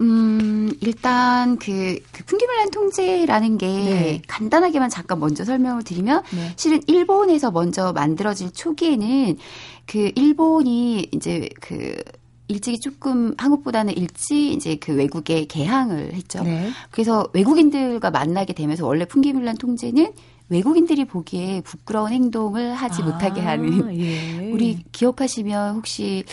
[0.00, 4.22] 음, 일단 그, 그 풍기물란 통제라는 게 네.
[4.26, 6.52] 간단하게만 잠깐 먼저 설명을 드리면 네.
[6.56, 9.36] 실은 일본에서 먼저 만들어질 초기에는
[9.86, 11.96] 그 일본이 이제 그
[12.48, 16.42] 일찍이 조금 한국보다는 일찍 이제 그 외국에 개항을 했죠.
[16.42, 16.70] 네.
[16.90, 20.12] 그래서 외국인들과 만나게 되면서 원래 풍기물란 통제는
[20.50, 24.50] 외국인들이 보기에 부끄러운 행동을 하지 아, 못하게 하는 예.
[24.50, 26.24] 우리 기억하시면 혹시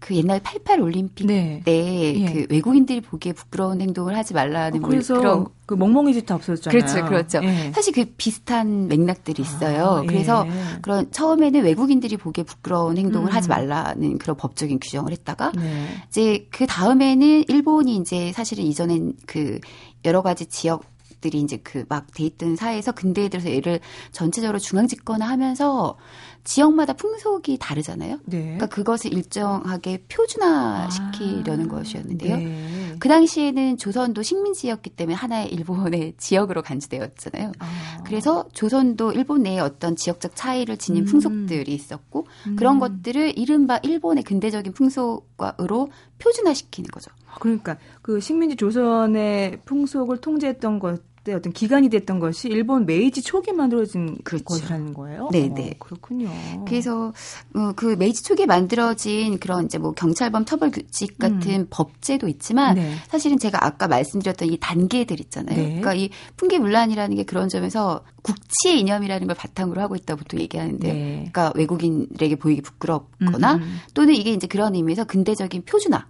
[0.00, 1.60] 그 옛날 88 올림픽 네.
[1.64, 2.46] 때그 예.
[2.48, 6.80] 외국인들이 보기에 부끄러운 행동을 하지 말라는 어, 그래서 그런 그 멍멍이 짓도 없었잖아요.
[6.80, 7.40] 그렇죠, 그렇죠.
[7.44, 7.70] 예.
[7.72, 9.84] 사실 그 비슷한 맥락들이 있어요.
[9.84, 10.06] 아, 예.
[10.06, 10.46] 그래서
[10.82, 13.36] 그런 처음에는 외국인들이 보기에 부끄러운 행동을 음.
[13.36, 15.86] 하지 말라는 그런 법적인 규정을 했다가 네.
[16.08, 19.60] 이제 그 다음에는 일본이 이제 사실은 이전엔 그
[20.04, 20.84] 여러 가지 지역
[21.20, 25.98] 들이 이제 그 막 돼 있던 사회에서 근대에 들어서 얘를 전체적으로 중앙 집권화 하면서
[26.44, 28.20] 지역마다 풍속이 다르잖아요.
[28.24, 28.40] 네.
[28.42, 32.36] 그러니까 그것을 일정하게 표준화시키려는 아, 것이었는데요.
[32.36, 32.96] 네.
[32.98, 37.52] 그 당시에는 조선도 식민지였기 때문에 하나의 일본의 지역으로 간주되었잖아요.
[37.58, 38.02] 아.
[38.04, 41.06] 그래서 조선도 일본 내에 어떤 지역적 차이를 지닌 음.
[41.06, 42.56] 풍속들이 있었고 음.
[42.56, 47.10] 그런 것들을 이른바 일본의 근대적인 풍속으로 표준화시키는 거죠.
[47.40, 53.52] 그러니까 그 식민지 조선의 풍속을 통제했던 것 때 어떤 기반이 됐던 것이 일본 메이지 초기에
[53.52, 54.44] 만들어진 그렇죠.
[54.44, 55.28] 것이라는 거예요.
[55.32, 55.70] 네, 네.
[55.70, 56.30] 어, 그렇군요.
[56.66, 57.12] 그래서
[57.54, 61.66] 어, 그 메이지 초기에 만들어진 그런 이제 뭐 경찰범 처벌 규칙 같은 음.
[61.68, 62.94] 법제도 있지만 네.
[63.08, 65.56] 사실은 제가 아까 말씀드렸던 이 단계들 있잖아요.
[65.56, 65.64] 네.
[65.80, 71.14] 그러니까 이 풍기문란이라는 게 그런 점에서 국체의 이념이라는 걸 바탕으로 하고 있다 보통 얘기하는데, 네.
[71.32, 73.78] 그러니까 외국인에게 보이기 부끄럽거나 음, 음.
[73.94, 76.06] 또는 이게 이제 그런 의미에서 근대적인 표준화.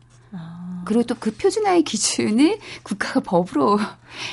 [0.81, 0.85] 아.
[0.85, 3.79] 그리고 또 그 표준화의 기준을 국가가 법으로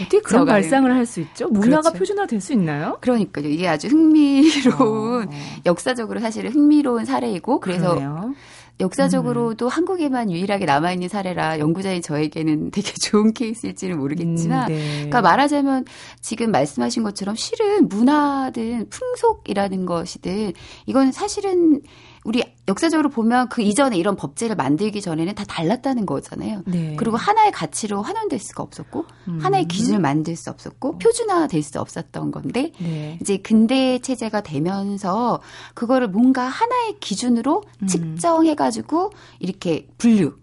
[0.02, 0.46] 어떻게 그런.
[0.46, 1.48] 발상을 할 수 있죠?
[1.50, 1.98] 문화가 그렇죠.
[2.00, 2.98] 표준화될 수 있나요?
[3.02, 3.48] 그러니까요.
[3.48, 5.32] 이게 아주 흥미로운 어.
[5.66, 8.34] 역사적으로 사실은 흥미로운 사례이고 그래서 그러네요.
[8.80, 9.70] 역사적으로도 음.
[9.70, 14.92] 한국에만 유일하게 남아있는 사례라 연구자인 저에게는 되게 좋은 케이스일지는 모르겠지만, 음, 네.
[14.96, 15.86] 그러니까 말하자면
[16.22, 20.54] 지금 말씀하신 것처럼 실은 문화든 풍속이라는 것이든
[20.86, 21.82] 이건 사실은
[22.28, 26.62] 우리 역사적으로 보면 그 이전에 이런 법제를 만들기 전에는 다 달랐다는 거잖아요.
[26.68, 26.98] 네.
[26.98, 29.40] 그리고 하나의 가치로 환원될 수가 없었고 음.
[29.42, 33.18] 하나의 기준을 만들 수 없었고 표준화될 수 없었던 건데 네.
[33.22, 35.40] 이제 근대 체제가 되면서
[35.74, 37.88] 그거를 뭔가 하나의 기준으로 음.
[37.88, 40.34] 측정해가지고 이렇게 분류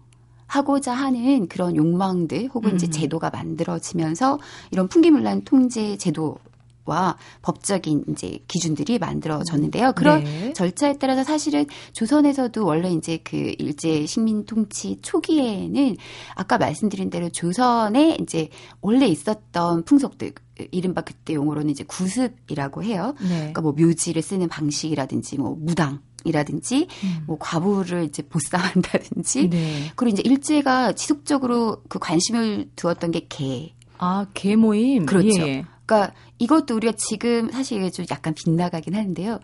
[0.47, 2.75] 하고자 하는 그런 욕망들 혹은 음.
[2.77, 4.39] 이제 제도가 만들어지면서
[4.71, 6.39] 이런 풍기문란 통제 제도
[6.85, 9.93] 와 법적인 이제 기준들이 만들어졌는데요.
[9.93, 10.53] 그런 네.
[10.53, 15.97] 절차에 따라서 사실은 조선에서도 원래 이제 그 일제 식민 통치 초기에는
[16.35, 18.49] 아까 말씀드린 대로 조선에 이제
[18.81, 20.33] 원래 있었던 풍속들
[20.71, 23.15] 이른바 그때 용어로는 이제 구습이라고 해요.
[23.21, 23.27] 네.
[23.27, 27.23] 그러니까 뭐 묘지를 쓰는 방식이라든지 뭐 무당 이라든지 음.
[27.27, 29.91] 뭐 과부를 이제 보상한다든지 네.
[29.95, 33.73] 그리고 이제 일제가 지속적으로 그 관심을 두었던 게 개.
[33.97, 35.05] 아, 개 모임.
[35.05, 35.47] 그렇죠.
[35.47, 35.65] 예.
[35.85, 39.39] 그러니까 이것도 우리가 지금 사실 이게 좀 약간 빗나가긴 하는데요.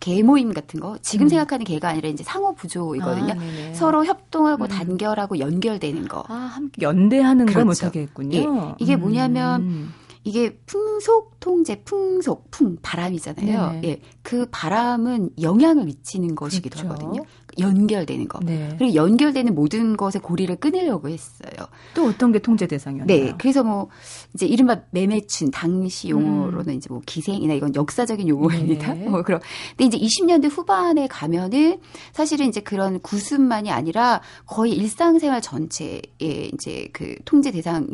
[0.00, 1.28] 개 모임 같은 거 지금 음.
[1.28, 3.32] 생각하는 개가 아니라 이제 상호 부조이거든요.
[3.32, 4.68] 아, 서로 협동하고 음.
[4.68, 6.24] 단결하고 연결되는 거.
[6.28, 7.58] 아, 함께 연대하는 그렇죠.
[7.58, 8.36] 걸 못하겠군요.
[8.36, 8.74] 예.
[8.78, 9.94] 이게 뭐냐면 음.
[10.26, 13.80] 이게 풍속 통제, 풍속, 풍 바람이잖아요.
[13.80, 13.80] 네.
[13.84, 16.88] 예, 그 바람은 영향을 미치는 것이기도 그렇죠.
[16.88, 17.24] 하거든요.
[17.58, 18.40] 연결되는 거.
[18.40, 18.74] 네.
[18.78, 21.66] 그리고 연결되는 모든 것에 고리를 끊으려고 했어요.
[21.94, 23.06] 또 어떤 게 통제 대상이었나요?
[23.06, 23.34] 네.
[23.38, 23.88] 그래서 뭐
[24.34, 26.76] 이제 이른바 매매춘 당시 용어로는 음.
[26.76, 28.94] 이제 뭐 기생이나 이건 역사적인 용어입니다.
[28.94, 29.04] 네.
[29.08, 29.40] 뭐 그런.
[29.76, 31.78] 근데 이제 20년대 후반에 가면은
[32.12, 37.88] 사실은 이제 그런 구순만이 아니라 거의 일상생활 전체에 이제 그 통제 대상을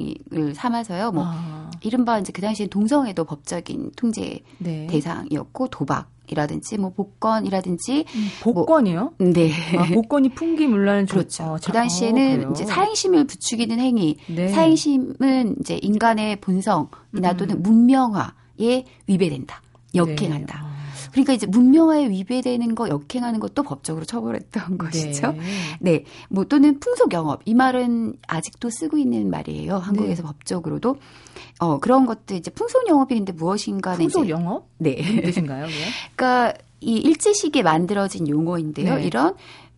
[0.54, 1.12] 삼아서요.
[1.12, 1.70] 뭐 아.
[1.82, 4.86] 이른바 이제 그 당시에 동성애도 법적인 통제 네.
[4.88, 9.12] 대상이었고 도박 이라든지 뭐 복권이라든지 음, 복권이요?
[9.18, 9.52] 뭐, 네.
[9.76, 11.44] 아, 복권이 풍기물라는 그렇죠.
[11.44, 14.48] 어, 그 당시에는 어, 이제 사행심을 부추기는 행위, 네.
[14.48, 17.36] 사행심은 이제 인간의 본성이나 음.
[17.36, 19.62] 또는 문명화에 위배된다,
[19.94, 20.62] 역행한다.
[20.66, 20.71] 네.
[21.12, 21.14] 아.
[21.14, 25.32] 그러니까 이제 문명화에 위배되는 거 역행하는 것도 법적으로 처벌했던 것이죠.
[25.32, 25.40] 네.
[25.80, 26.04] 네.
[26.28, 29.76] 뭐 또는 풍속 영업 이 말은 아직도 쓰고 있는 말이에요.
[29.76, 30.26] 한국에서 네.
[30.26, 30.96] 법적으로도
[31.60, 34.68] 어 그런 것들 이제 풍속 영업인데 무엇인가는 풍속 영업?
[34.78, 34.96] 네.
[35.22, 35.66] 뜻인가요?
[36.16, 38.96] 그러니까 이 일제 시기에 만들어진 용어인데요.
[38.96, 39.04] 네.
[39.04, 39.34] 이런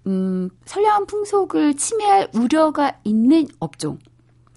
[0.06, 3.98] 음 선량한 풍속을 침해할 우려가 있는 업종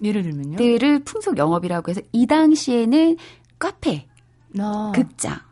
[0.02, 0.56] 예를 들면요.
[0.56, 3.16] 들을 풍속 영업이라고 해서 이 당시에는
[3.58, 4.06] 카페,
[4.58, 4.92] 아.
[4.94, 5.47] 극장, 예.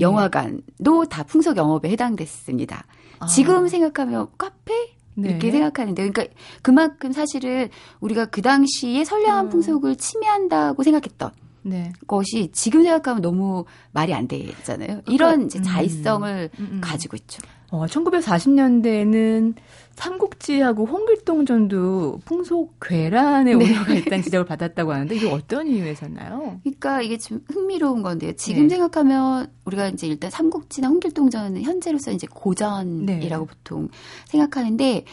[0.00, 2.84] 영화관도 다 풍속 영업에 해당됐습니다.
[3.18, 3.26] 아.
[3.26, 4.72] 지금 생각하면 카페
[5.14, 5.30] 네.
[5.30, 7.68] 이렇게 생각하는데 그러니까 그만큼 사실은
[8.00, 9.50] 우리가 그 당시에 선량한 음.
[9.50, 11.30] 풍속을 침해한다고 생각했던
[11.62, 11.92] 네.
[12.06, 15.02] 것이 지금 생각하면 너무 말이 안 되잖아요.
[15.04, 15.62] 그러니까, 이런 이제 음.
[15.62, 16.68] 자의성을 음.
[16.72, 16.80] 음.
[16.80, 17.42] 가지고 있죠.
[17.70, 19.54] 어, 1940년대에는
[19.94, 23.64] 삼국지하고 홍길동전도 풍속 괴란의 네.
[23.64, 26.58] 우려가 있다는 지적을 받았다고 하는데 이게 어떤 이유에서나요?
[26.62, 28.32] 그러니까 이게 좀 흥미로운 건데요.
[28.32, 28.70] 지금 네.
[28.70, 33.52] 생각하면 우리가 이제 일단 삼국지나 홍길동전은 현재로서 이제 고전이라고 네.
[33.52, 33.88] 보통
[34.26, 35.04] 생각하는데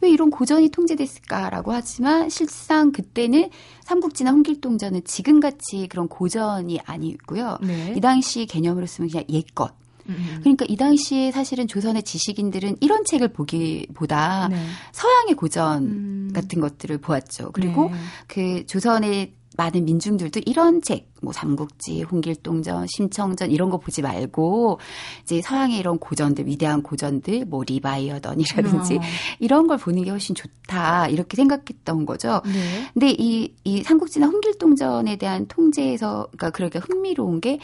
[0.00, 3.50] 왜 이런 고전이 통제됐을까라고 하지만 실상 그때는
[3.82, 7.58] 삼국지나 홍길동전은 지금같이 그런 고전이 아니고요.
[7.62, 7.94] 네.
[7.96, 10.36] 이 당시 개념으로 쓰면 그냥 옛것 음.
[10.40, 14.56] 그러니까 이 당시에 사실은 조선의 지식인들은 이런 책을 보기보다 네.
[14.92, 16.30] 서양의 고전 음.
[16.34, 17.50] 같은 것들을 보았죠.
[17.52, 17.96] 그리고 네.
[18.26, 24.78] 그 조선의 많은 민중들도 이런 책, 뭐 삼국지, 홍길동전, 심청전 이런 거 보지 말고
[25.22, 29.00] 이제 서양의 이런 고전들, 위대한 고전들, 뭐 리바이어던이라든지 어.
[29.40, 32.42] 이런 걸 보는 게 훨씬 좋다 이렇게 생각했던 거죠.
[32.44, 32.90] 네.
[32.92, 37.58] 근데 이, 이 삼국지나 홍길동전에 대한 통제에서 그러니까 그렇게 흥미로운 게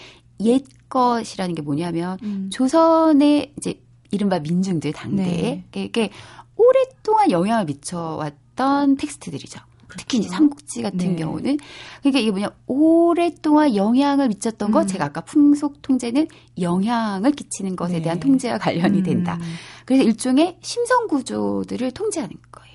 [0.44, 2.50] 옛 것이라는 게 뭐냐면 음.
[2.52, 5.82] 조선의 이제 이른바 민중들 당대에 네.
[5.82, 6.10] 이게
[6.56, 9.60] 오랫동안 영향을 미쳐왔던 텍스트들이죠.
[9.86, 10.04] 그렇죠.
[10.04, 11.16] 특히 이제 삼국지 같은 네.
[11.16, 11.58] 경우는
[12.00, 14.72] 그러니까 이게 뭐냐 오랫동안 영향을 미쳤던 음.
[14.72, 16.28] 것 제가 아까 풍속 통제는
[16.60, 18.02] 영향을 끼치는 것에 네.
[18.02, 19.02] 대한 통제와 관련이 음.
[19.02, 19.38] 된다.
[19.84, 22.71] 그래서 일종의 심성 구조들을 통제하는 거예요.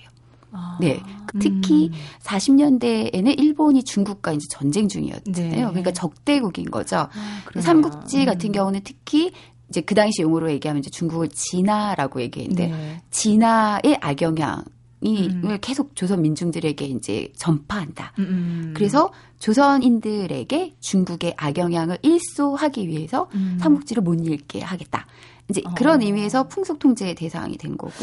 [0.51, 0.99] 아, 네.
[1.39, 1.93] 특히 음.
[2.23, 5.51] 40년대에는 일본이 중국과 이제 전쟁 중이었잖아요.
[5.51, 5.55] 네.
[5.55, 6.97] 그러니까 적대국인 거죠.
[6.97, 8.51] 아, 삼국지 같은 음.
[8.53, 9.31] 경우는 특히
[9.69, 13.01] 이제 그 당시 용어로 얘기하면 이제 중국을 진화라고 얘기했는데 네.
[13.11, 14.63] 진화의 악영향
[15.01, 15.57] 이 음.
[15.61, 18.13] 계속 조선 민중들에게 이제 전파한다.
[18.17, 18.23] 음.
[18.23, 18.73] 음.
[18.75, 23.57] 그래서 조선인들에게 중국의 악영향을 일소하기 위해서 음.
[23.61, 25.05] 삼국지를 못 읽게 하겠다.
[25.49, 26.05] 이제 그런 어.
[26.05, 27.93] 의미에서 풍속 통제 대상이 된 거고.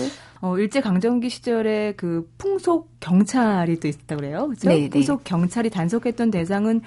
[0.40, 4.48] 어, 일제 강점기 시절에 그 풍속 경찰이 또 있었다 그래요.
[4.48, 4.68] 그죠?
[4.68, 4.88] 네, 네.
[4.90, 6.80] 풍속 경찰이 단속했던 대상은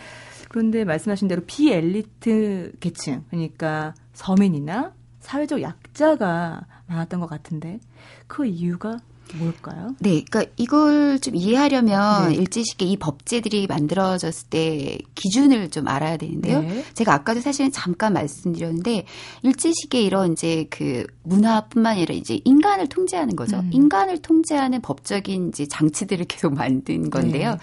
[0.49, 7.79] 그런데 말씀하신 대로 비엘리트 계층, 그러니까 서민이나 사회적 약자가 많았던 것 같은데
[8.27, 8.97] 그 이유가
[9.35, 9.95] 뭘까요?
[9.99, 12.35] 네, 그러니까 이걸 좀 이해하려면 네.
[12.35, 16.61] 일제시기에 이 법제들이 만들어졌을 때 기준을 좀 알아야 되는데요.
[16.61, 16.85] 네.
[16.93, 19.05] 제가 아까도 사실은 잠깐 말씀드렸는데
[19.43, 23.57] 일제시기에 이런 이제 그 문화뿐만 아니라 이제 인간을 통제하는 거죠.
[23.57, 23.69] 음.
[23.71, 27.51] 인간을 통제하는 법적인 이제 장치들을 계속 만든 건데요.
[27.51, 27.57] 네.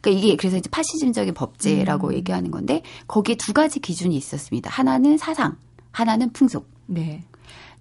[0.00, 2.14] 그러니까 이게 그래서 이제 파시즘적인 법제라고 음.
[2.14, 4.70] 얘기하는 건데 거기에 두 가지 기준이 있었습니다.
[4.70, 5.56] 하나는 사상,
[5.92, 6.66] 하나는 풍속.
[6.86, 7.22] 네.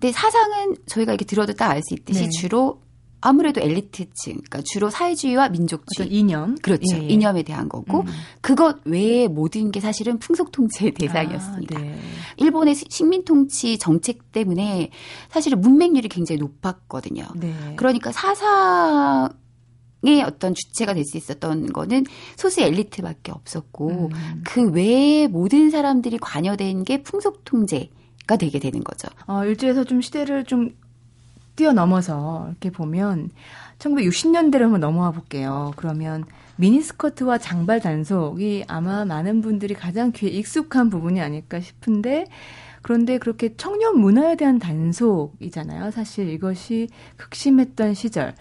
[0.02, 2.30] 근데 사상은 저희가 이렇게 들어도 딱 알 수 있듯이 네.
[2.30, 2.81] 주로
[3.22, 6.10] 아무래도 엘리트층, 그러니까 주로 사회주의와 민족주의.
[6.10, 6.56] 이념.
[6.56, 6.98] 그렇죠.
[6.98, 7.08] 예, 예.
[7.08, 8.08] 이념에 대한 거고, 음.
[8.42, 11.80] 그것 외에 모든 게 사실은 풍속 통치의 대상이었습니다.
[11.80, 12.00] 아, 네.
[12.38, 14.90] 일본의 식민 통치 정책 때문에
[15.30, 17.28] 사실은 문맹률이 굉장히 높았거든요.
[17.36, 17.54] 네.
[17.78, 19.30] 그러니까 사상,
[20.04, 22.06] 의 어떤 주체가 될 수 있었던 거는
[22.36, 24.42] 소수 엘리트밖에 없었고 음.
[24.44, 27.92] 그 외에 모든 사람들이 관여된 게 풍속 통제
[28.28, 29.08] 가 되게 되는 거죠.
[29.28, 30.70] 어, 일주에서 좀 시대를 좀
[31.62, 33.30] 뛰어넘어서 이렇게 보면
[33.78, 35.72] 1960년대를 한번 넘어와 볼게요.
[35.76, 42.26] 그러면 미니스커트와 장발 단속이 아마 많은 분들이 가장 귀에 익숙한 부분이 아닐까 싶은데
[42.82, 45.92] 그런데 그렇게 청년 문화에 대한 단속이잖아요.
[45.92, 48.34] 사실 이것이 극심했던 시절.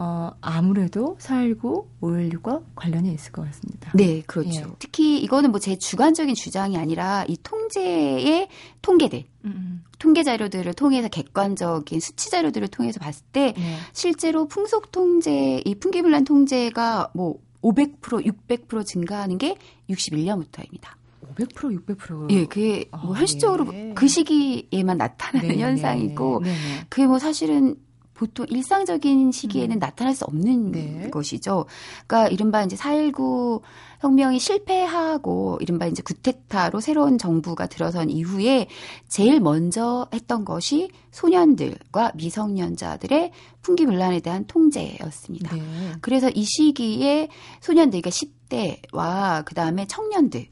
[0.00, 3.90] 어, 아무래도 4.19, 5.16과 관련이 있을 것 같습니다.
[3.94, 4.60] 네, 그렇죠.
[4.60, 4.66] 예.
[4.78, 8.48] 특히 이거는 뭐 제 주관적인 주장이 아니라 이 통제의
[8.80, 9.50] 통계들, 음.
[9.50, 9.84] 음.
[9.98, 13.76] 통계 자료들을 통해서 객관적인 수치 자료들을 통해서 봤을 때 네.
[13.92, 19.56] 실제로 풍속 통제, 이 풍기불란 통제가 뭐 500%, 600% 증가하는 게
[19.90, 20.90] 61년부터입니다.
[21.34, 22.30] 500% 600%.
[22.30, 23.92] 예, 그게 뭐 아, 현실적으로 예.
[23.94, 26.56] 그 시기에만 나타나는 네, 네 현상이고 네, 네.
[26.88, 27.76] 그게 뭐 사실은
[28.18, 29.78] 보통 일상적인 시기에는 음.
[29.78, 31.10] 나타날 수 없는 네.
[31.10, 31.66] 것이죠.
[32.06, 33.62] 그러니까 이른바 이제 4.19
[34.00, 38.66] 혁명이 실패하고 이른바 이제 구테타로 새로운 정부가 들어선 이후에
[39.06, 43.30] 제일 먼저 했던 것이 소년들과 미성년자들의
[43.62, 45.54] 풍기문란에 대한 통제였습니다.
[45.54, 45.62] 네.
[46.00, 47.28] 그래서 이 시기에
[47.60, 50.48] 소년들, 그러니까 10대와 그 다음에 청년들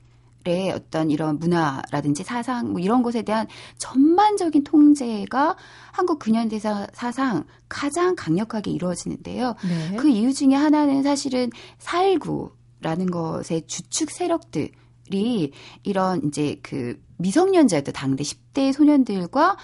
[0.49, 3.47] 의 어떤 이런 문화라든지 사상 뭐 이런 것에 대한
[3.79, 5.57] 전반적인 통제가
[5.93, 9.55] 한국 근현대사 사상 가장 강력하게 이루어지는데요.
[9.63, 9.97] 네.
[9.97, 14.71] 그 이유 중에 하나는 사실은 4.19라는 것의 주축 세력들
[15.13, 19.57] 이 이런 이제 그 미성년자였던 당대 10대 소년들과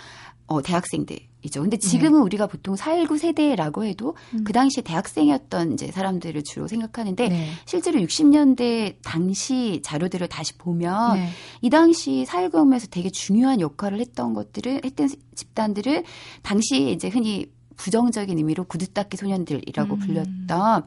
[0.46, 1.60] 어, 대학생들 이죠.
[1.60, 1.88] 근데 네.
[1.88, 2.24] 지금은 네.
[2.24, 4.44] 우리가 보통 4.19 세대라고 해도 음.
[4.44, 7.48] 그 당시에 대학생이었던 이제 사람들을 주로 생각하는데 네.
[7.66, 11.28] 실제로 60년대 당시 자료들을 다시 보면 네.
[11.60, 16.04] 이 당시 4.19 혁명에서 되게 중요한 역할을 했던 것들을 했던 집단들을
[16.42, 19.98] 당시 이제 흔히 부정적인 의미로 구두닦이 소년들이라고 음.
[19.98, 20.84] 불렸던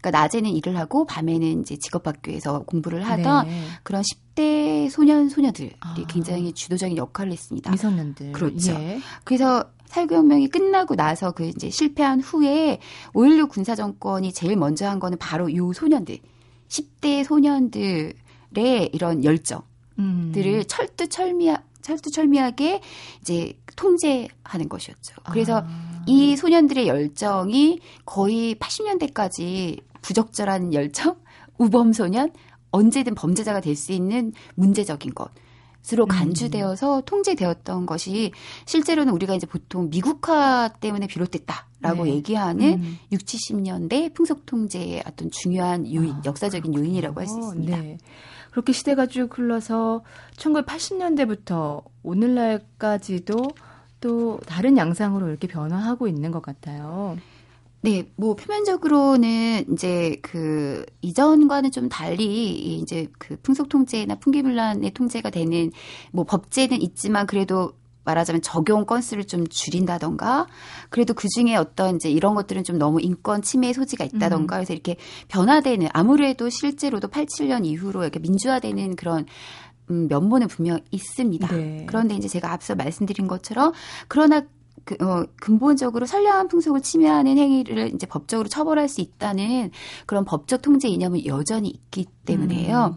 [0.00, 3.62] 그러니까 낮에는 일을 하고 밤에는 이제 직업학교에서 공부를 하던 네.
[3.82, 5.96] 그런 10대 소년 소녀들이 아.
[6.08, 7.70] 굉장히 주도적인 역할을 했습니다.
[7.70, 8.32] 미성년들.
[8.32, 8.72] 그렇죠.
[8.74, 9.00] 예.
[9.24, 12.78] 그래서 살구혁명이 끝나고 나서 그 이제 실패한 후에
[13.14, 16.18] 5.16 군사정권이 제일 먼저 한 거는 바로 요 소년들,
[16.68, 18.14] 10대 소년들의
[18.92, 19.64] 이런 열정들을
[19.98, 20.62] 음.
[20.66, 22.80] 철두철미하, 철두철미하게
[23.22, 25.14] 이제 통제하는 것이었죠.
[25.30, 26.04] 그래서 아.
[26.06, 31.16] 이 소년들의 열정이 거의 80년대까지 부적절한 열정,
[31.58, 32.32] 우범소년,
[32.70, 35.30] 언제든 범죄자가 될 수 있는 문제적인 것.
[35.92, 36.08] 으로 음.
[36.08, 38.32] 간주되어서 통제되었던 것이
[38.66, 42.14] 실제로는 우리가 이제 보통 미국화 때문에 비롯됐다라고 네.
[42.14, 42.98] 얘기하는 음.
[43.12, 47.76] 6, 70년대 풍속 통제의 어떤 중요한 요인, 아, 역사적인 요인이라고 할 수 있습니다.
[47.76, 47.98] 네.
[48.50, 50.02] 그렇게 시대가 쭉 흘러서
[50.36, 53.50] 1980년대부터 오늘날까지도
[54.00, 57.16] 또 다른 양상으로 이렇게 변화하고 있는 것 같아요.
[57.80, 65.70] 네, 뭐 표면적으로는 이제 그 이전과는 좀 달리 이제 그 풍속 통제나 풍기불란의 통제가 되는
[66.12, 67.72] 뭐 법제는 있지만 그래도
[68.08, 70.46] 말하자면 적용 건수를 좀 줄인다던가
[70.88, 74.58] 그래도 그 중에 어떤 이제 이런 것들은 좀 너무 인권 침해 소지가 있다던가 음.
[74.58, 74.96] 그래서 이렇게
[75.28, 79.26] 변화되는 아무래도 실제로도 87년 이후로 이렇게 민주화되는 그런
[79.90, 81.48] 음, 면모는 분명 있습니다.
[81.48, 81.84] 네.
[81.86, 83.72] 그런데 이제 제가 앞서 말씀드린 것처럼
[84.06, 84.42] 그러나
[84.88, 89.70] 그, 어, 근본적으로 선량한 풍속을 침해하는 행위를 이제 법적으로 처벌할 수 있다는
[90.06, 92.96] 그런 법적 통제 이념은 여전히 있기 때문에요.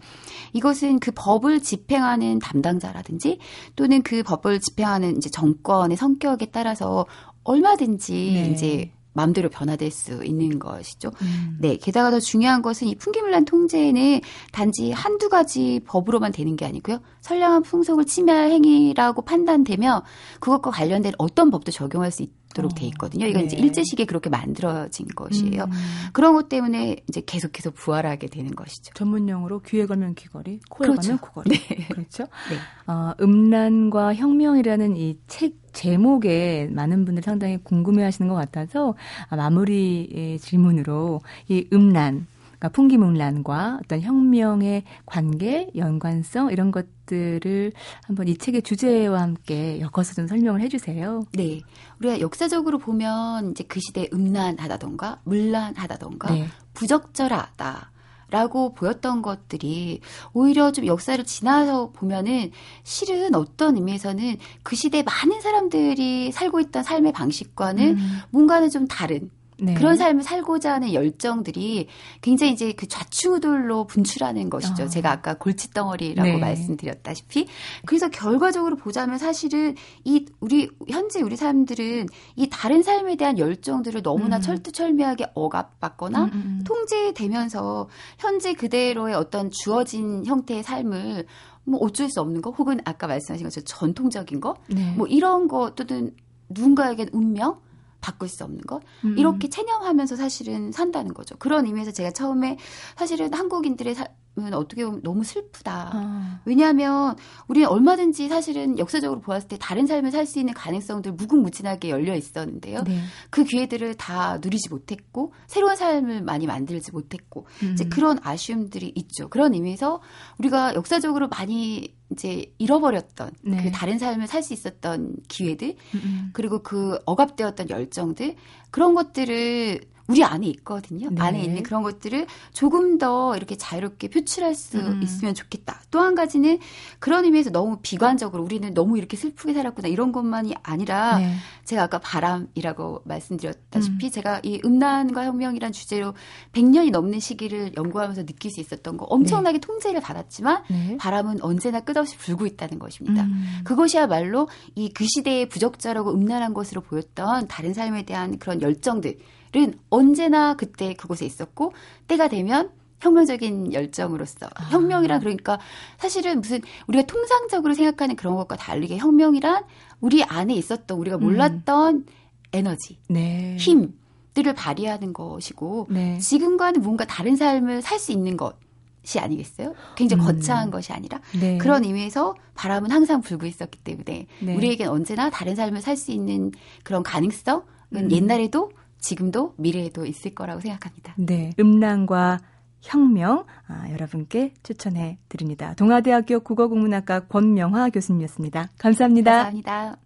[0.54, 3.40] 이것은 그 법을 집행하는 담당자라든지
[3.76, 7.04] 또는 그 법을 집행하는 이제 정권의 성격에 따라서
[7.44, 8.50] 얼마든지 네.
[8.50, 11.10] 이제 마음대로 변화될 수 있는 것이죠.
[11.22, 11.56] 음.
[11.60, 11.76] 네.
[11.76, 14.20] 게다가 더 중요한 것은 이 풍기물란 통제는
[14.52, 17.00] 단지 한두 가지 법으로만 되는 게 아니고요.
[17.20, 20.02] 선량한 풍속을 침해할 행위라고 판단되면
[20.40, 22.88] 그것과 관련된 어떤 법도 적용할 수 있, 도록 돼 어.
[22.88, 23.26] 있거든요.
[23.26, 23.46] 이건 네.
[23.46, 25.64] 이제 일제시기에 그렇게 만들어진 것이에요.
[25.64, 25.70] 음.
[26.12, 28.92] 그런 것 때문에 이제 계속해서 부활하게 되는 것이죠.
[28.94, 31.00] 전문용어로 귀에 걸면 귀걸이, 코에 그렇죠.
[31.00, 31.50] 걸면 코걸이.
[31.50, 31.88] 네.
[31.88, 32.24] 그렇죠.
[32.50, 32.92] 네.
[32.92, 38.94] 어, 음란과 혁명이라는 이 책 제목에 많은 분들 상당히 궁금해하시는 것 같아서
[39.30, 42.26] 마무리 질문으로 이 음란
[42.62, 47.72] 그러니까 풍기문란과 어떤 혁명의 관계, 연관성 이런 것들을
[48.04, 51.24] 한번 이 책의 주제와 함께 엮어서 좀 설명을 해주세요.
[51.32, 51.62] 네,
[51.98, 56.46] 우리가 역사적으로 보면 이제 그 시대 음란하다던가 물란하다던가 네.
[56.74, 57.90] 부적절하다.
[58.30, 60.00] 라고 보였던 것들이
[60.32, 62.50] 오히려 좀 역사를 지나서 보면은
[62.82, 68.18] 실은 어떤 의미에서는 그 시대 많은 사람들이 살고 있던 삶의 방식과는 음.
[68.30, 69.28] 뭔가는 좀 다른
[69.62, 69.74] 네.
[69.74, 71.86] 그런 삶을 살고자 하는 열정들이
[72.20, 74.84] 굉장히 이제 그 좌충우돌로 분출하는 것이죠.
[74.84, 74.86] 어.
[74.88, 76.36] 제가 아까 골칫덩어리라고 네.
[76.36, 77.46] 말씀드렸다시피.
[77.86, 84.36] 그래서 결과적으로 보자면 사실은 이 우리 현재 우리 사람들은 이 다른 삶에 대한 열정들을 너무나
[84.36, 84.42] 음.
[84.42, 86.64] 철두철미하게 억압받거나 음, 음, 음.
[86.64, 87.88] 통제되면서
[88.18, 91.26] 현재 그대로의 어떤 주어진 형태의 삶을
[91.64, 94.92] 뭐 어쩔 수 없는 거 혹은 아까 말씀하신 것처럼 전통적인 거 네.
[94.96, 96.14] 뭐 이런 거 또는
[96.48, 97.60] 누군가에겐 운명
[98.02, 99.16] 바꿀 수 없는 것 음.
[99.16, 101.36] 이렇게 체념하면서 사실은 산다는 거죠.
[101.38, 102.58] 그런 의미에서 제가 처음에
[102.96, 104.21] 사실은 한국인들의 사, 은
[104.54, 105.90] 어떻게 보면 너무 슬프다.
[105.92, 106.40] 아.
[106.44, 107.16] 왜냐하면
[107.48, 112.84] 우리는 얼마든지 사실은 역사적으로 보았을 때 다른 삶을 살 수 있는 가능성들 무궁무진하게 열려 있었는데요.
[112.84, 113.00] 네.
[113.28, 117.72] 그 기회들을 다 누리지 못했고 새로운 삶을 많이 만들지 못했고 음.
[117.72, 119.28] 이제 그런 아쉬움들이 있죠.
[119.28, 120.00] 그런 의미에서
[120.38, 123.62] 우리가 역사적으로 많이 이제 잃어버렸던 네.
[123.64, 126.30] 그 다른 삶을 살 수 있었던 기회들 음, 음.
[126.32, 128.36] 그리고 그 억압되었던 열정들
[128.70, 129.80] 그런 것들을
[130.12, 131.10] 우리 안에 있거든요.
[131.10, 131.20] 네.
[131.20, 135.02] 안에 있는 그런 것들을 조금 더 이렇게 자유롭게 표출할 수 음.
[135.02, 135.80] 있으면 좋겠다.
[135.90, 136.58] 또 한 가지는
[136.98, 141.34] 그런 의미에서 너무 비관적으로 우리는 너무 이렇게 슬프게 살았구나 이런 것만이 아니라 네.
[141.64, 144.10] 제가 아까 바람이라고 말씀드렸다시피 음.
[144.10, 146.14] 제가 이 음란과 혁명이란 주제로
[146.52, 149.66] 100년이 넘는 시기를 연구하면서 느낄 수 있었던 거 엄청나게 네.
[149.66, 150.96] 통제를 받았지만 네.
[150.98, 153.24] 바람은 언제나 끝없이 불고 있다는 것입니다.
[153.24, 153.60] 음.
[153.64, 159.18] 그것이야말로 이 그 시대의 부적절하고 음란한 것으로 보였던 다른 삶에 대한 그런 열정들
[159.54, 161.72] 은 언제나 그때 그곳에 있었고
[162.08, 164.64] 때가 되면 혁명적인 열정으로서 아.
[164.70, 165.58] 혁명이란 그러니까
[165.98, 169.64] 사실은 무슨 우리가 통상적으로 생각하는 그런 것과 다르게 혁명이란
[170.00, 171.20] 우리 안에 있었던 우리가 음.
[171.22, 172.06] 몰랐던 음.
[172.52, 173.56] 에너지, 네.
[173.58, 173.94] 힘
[174.34, 176.18] 들을 발휘하는 것이고 네.
[176.18, 179.74] 지금과는 뭔가 다른 삶을 살 수 있는 것이 아니겠어요?
[179.96, 180.26] 굉장히 음.
[180.26, 181.58] 거창한 것이 아니라 네.
[181.58, 184.56] 그런 의미에서 바람은 항상 불고 있었기 때문에 네.
[184.56, 186.52] 우리에겐 언제나 다른 삶을 살 수 있는
[186.84, 187.62] 그런 가능성은
[187.94, 188.10] 음.
[188.10, 188.70] 옛날에도
[189.02, 191.14] 지금도 미래에도 있을 거라고 생각합니다.
[191.18, 191.52] 네.
[191.60, 192.38] 음란과
[192.80, 195.74] 혁명 아, 여러분께 추천해 드립니다.
[195.74, 198.70] 동아대학교 국어국문학과 권명화 교수님이었습니다.
[198.78, 199.30] 감사합니다.
[199.30, 200.01] 감사합니다.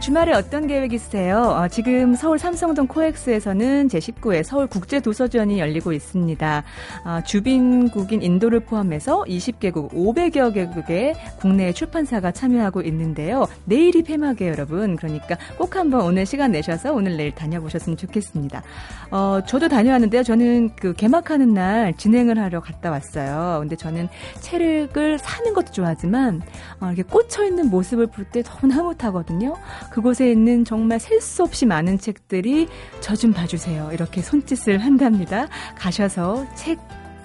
[0.00, 1.42] 주말에 어떤 계획 있으세요?
[1.42, 6.64] 어, 지금 서울 삼성동 코엑스에서는 제19회 서울국제도서전이 열리고 있습니다.
[7.04, 13.46] 어, 주빈국인 인도를 포함해서 20개국 500여 개국의 국내 출판사가 참여하고 있는데요.
[13.66, 14.96] 내일이 폐막이에요, 여러분.
[14.96, 18.62] 그러니까 꼭 한번 오늘 시간 내셔서 오늘 내일 다녀보셨으면 좋겠습니다.
[19.10, 20.22] 어, 저도 다녀왔는데요.
[20.22, 23.58] 저는 그 개막하는 날 진행을 하러 갔다 왔어요.
[23.60, 24.08] 근데 저는
[24.40, 26.40] 책을 사는 것도 좋아하지만
[26.80, 29.56] 어, 이렇게 꽂혀 있는 모습을 볼 때 너무 흐뭇하거든요.
[29.90, 32.68] 그곳에 있는 정말 셀 수 없이 많은 책들이
[33.00, 33.90] 저 좀 봐주세요.
[33.92, 35.46] 이렇게 손짓을 한답니다.
[35.76, 36.78] 가셔서 책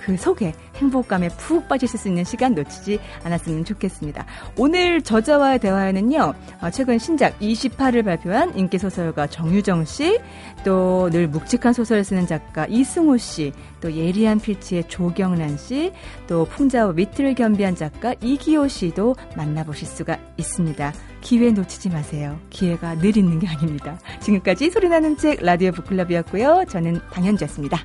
[0.06, 4.24] 그 속에 행복감에 푹 빠지실 수 있는 시간 놓치지 않았으면 좋겠습니다.
[4.56, 10.20] 오늘 저자와의 대화에는요, 어, 최근 신작 28을 발표한 인기소설가 정유정 씨,
[10.64, 13.52] 또 늘 묵직한 소설을 쓰는 작가 이승우 씨,
[13.82, 15.92] 또 예리한 필치의 조경란 씨,
[16.28, 20.94] 또 풍자와 위트를 겸비한 작가 이기호 씨도 만나보실 수가 있습니다.
[21.26, 22.40] 기회 놓치지 마세요.
[22.52, 24.00] 기회가 늘 있는 게 아닙니다.
[24.22, 26.66] 지금까지 소리나는 책 라디오 북클럽이었고요.
[26.70, 27.80] 저는 당현주였습니다.